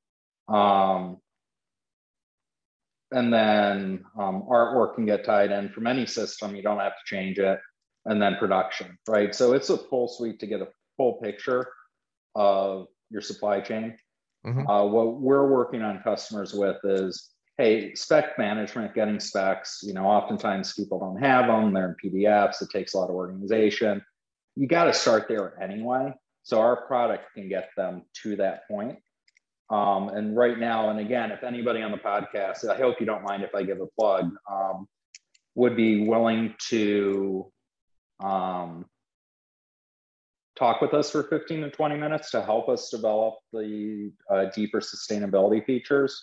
Um, 0.48 1.18
and 3.12 3.34
then 3.34 4.04
um, 4.18 4.44
artwork 4.50 4.96
can 4.96 5.06
get 5.06 5.26
tied 5.26 5.52
in 5.52 5.70
from 5.70 5.88
any 5.88 6.06
system. 6.06 6.56
You 6.56 6.64
don't 6.64 6.80
have 6.80 6.94
to 6.94 7.06
change 7.06 7.38
it. 7.38 7.60
And 8.06 8.22
then 8.22 8.36
production, 8.38 8.98
right? 9.08 9.34
So 9.34 9.54
it's 9.54 9.70
a 9.70 9.78
full 9.78 10.10
suite 10.10 10.40
to 10.42 10.48
get 10.48 10.62
a 10.62 10.68
full 10.98 11.20
picture 11.24 11.68
of 12.36 12.88
your 13.10 13.22
supply 13.22 13.62
chain. 13.62 13.98
Mm-hmm. 14.46 14.68
Uh, 14.68 14.86
what 14.86 15.22
we're 15.22 15.48
working 15.48 15.82
on 15.82 16.02
customers 16.04 16.54
with 16.54 16.78
is 16.84 17.34
hey, 17.58 17.94
spec 17.94 18.38
management, 18.38 18.96
getting 18.96 19.20
specs, 19.20 19.82
you 19.84 19.94
know, 19.94 20.06
oftentimes 20.06 20.74
people 20.74 21.00
don't 21.00 21.22
have 21.22 21.48
them, 21.48 21.72
they're 21.72 21.96
in 22.02 22.12
PDFs, 22.12 22.62
it 22.62 22.70
takes 22.72 22.94
a 22.94 22.98
lot 22.98 23.10
of 23.10 23.16
organization. 23.16 24.04
You 24.56 24.68
got 24.68 24.86
to 24.86 24.94
start 24.94 25.28
there 25.28 25.62
anyway. 25.62 26.14
So 26.44 26.60
our 26.60 26.86
product 26.88 27.26
can 27.36 27.48
get 27.50 27.70
them 27.78 28.04
to 28.24 28.36
that 28.38 28.68
point. 28.68 28.98
Um, 29.70 30.10
and 30.10 30.36
right 30.36 30.60
now, 30.60 30.90
and 30.90 31.00
again, 31.00 31.32
if 31.32 31.44
anybody 31.44 31.82
on 31.82 31.92
the 31.92 31.98
podcast, 31.98 32.68
I 32.68 32.78
hope 32.78 33.00
you 33.00 33.06
don't 33.06 33.24
mind 33.24 33.44
if 33.44 33.56
I 33.56 33.64
give 33.64 33.80
a 33.82 33.88
plug, 34.00 34.32
um, 34.52 34.88
would 35.56 35.76
be 35.76 36.08
willing 36.08 36.56
to 36.70 37.52
um, 38.24 38.86
talk 40.56 40.82
with 40.82 40.94
us 40.94 41.12
for 41.12 41.24
15 41.24 41.62
to 41.62 41.70
20 41.70 41.98
minutes 41.98 42.32
to 42.32 42.44
help 42.44 42.70
us 42.70 42.90
develop 42.90 43.36
the 43.52 44.12
uh, 44.30 44.46
deeper 44.56 44.80
sustainability 44.80 45.66
features. 45.66 46.22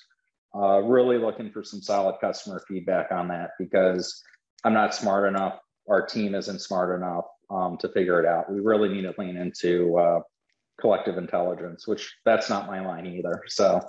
Uh, 0.55 0.81
really 0.81 1.17
looking 1.17 1.51
for 1.51 1.63
some 1.63 1.81
solid 1.81 2.17
customer 2.21 2.61
feedback 2.67 3.13
on 3.13 3.29
that 3.29 3.51
because 3.59 4.23
I'm 4.65 4.75
not 4.75 4.95
smart 4.95 5.29
enough. 5.29 5.59
Our 5.89 6.05
team 6.05 6.35
isn't 6.35 6.61
smart 6.61 6.97
enough 6.97 7.25
um, 7.51 7.77
to 7.79 7.89
figure 7.89 8.21
it 8.21 8.27
out. 8.27 8.53
We 8.53 8.61
really 8.61 8.89
need 8.89 9.03
to 9.03 9.15
lean 9.17 9.37
into 9.37 9.97
uh, 9.97 10.21
collective 10.81 11.19
intelligence, 11.19 11.87
which 11.87 12.13
that's 12.25 12.51
not 12.51 12.67
my 12.67 12.85
line 12.85 13.07
either. 13.07 13.43
So, 13.47 13.81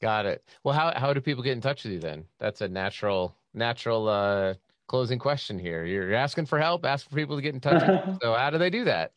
got 0.00 0.26
it. 0.26 0.44
Well, 0.64 0.74
how 0.74 0.92
how 0.98 1.12
do 1.12 1.20
people 1.20 1.42
get 1.42 1.52
in 1.52 1.60
touch 1.60 1.84
with 1.84 1.92
you 1.92 2.00
then? 2.00 2.24
That's 2.38 2.60
a 2.60 2.68
natural 2.68 3.36
natural 3.54 4.08
uh, 4.08 4.54
closing 4.88 5.18
question 5.18 5.58
here. 5.58 5.84
You're 5.84 6.14
asking 6.14 6.46
for 6.46 6.58
help, 6.58 6.84
ask 6.84 7.08
for 7.08 7.14
people 7.14 7.36
to 7.36 7.42
get 7.42 7.54
in 7.54 7.60
touch. 7.60 7.82
so, 8.22 8.34
how 8.34 8.50
do 8.50 8.58
they 8.58 8.70
do 8.70 8.84
that? 8.84 9.12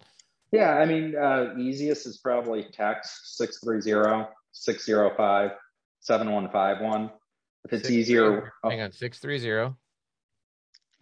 Yeah, 0.51 0.75
I 0.75 0.85
mean, 0.85 1.15
uh, 1.15 1.55
easiest 1.57 2.05
is 2.05 2.17
probably 2.17 2.67
text 2.71 3.37
630 3.37 4.29
605 4.51 5.51
7151. 6.01 7.11
If 7.63 7.73
it's 7.73 7.83
Six, 7.83 7.91
easier, 7.91 8.51
oh, 8.63 8.69
hang 8.69 8.81
on, 8.81 8.91
630 8.91 9.75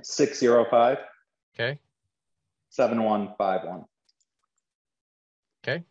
605 0.03 0.97
okay 1.55 1.79
7151. 2.69 3.85
Okay. 5.63 5.83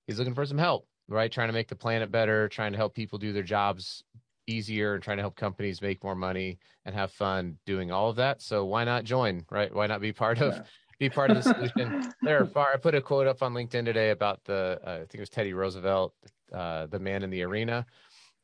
He's 0.07 0.19
looking 0.19 0.35
for 0.35 0.47
some 0.47 0.57
help, 0.57 0.87
right? 1.09 1.31
Trying 1.31 1.49
to 1.49 1.53
make 1.53 1.69
the 1.69 1.77
planet 1.77 2.11
better, 2.11 2.49
trying 2.49 2.73
to 2.73 2.79
help 2.79 2.95
people 2.95 3.19
do 3.19 3.33
their 3.33 3.43
jobs 3.43 4.05
easier, 4.47 4.95
and 4.95 5.03
trying 5.03 5.19
to 5.19 5.23
help 5.23 5.37
companies 5.37 5.83
make 5.83 6.03
more 6.03 6.15
money 6.15 6.59
and 6.87 6.95
have 6.95 7.13
fun 7.13 7.59
doing 7.67 7.93
all 7.93 8.09
of 8.09 8.17
that. 8.17 8.41
So 8.41 8.65
why 8.65 8.85
not 8.85 9.05
join, 9.05 9.45
right? 9.51 9.75
Why 9.75 9.87
not 9.87 10.01
be 10.01 10.13
part 10.13 10.41
of 10.41 10.55
yeah. 10.55 10.63
Be 11.03 11.11
part 11.11 11.31
of 11.31 11.43
the 11.43 11.55
solution? 11.55 12.13
there 12.23 12.41
are 12.41 12.47
far. 12.47 12.69
I 12.75 12.77
put 12.77 12.95
a 12.95 13.01
quote 13.01 13.27
up 13.27 13.43
on 13.43 13.55
LinkedIn 13.55 13.85
today 13.85 14.11
about 14.11 14.45
the 14.45 14.81
uh, 14.85 14.91
I 14.91 14.99
think 14.99 15.15
it 15.15 15.21
was 15.21 15.31
Teddy 15.31 15.53
Roosevelt, 15.53 16.15
uh, 16.53 16.87
the 16.87 16.99
man 16.99 17.23
in 17.23 17.31
the 17.31 17.43
arena 17.43 17.87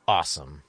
awesome. 0.10 0.62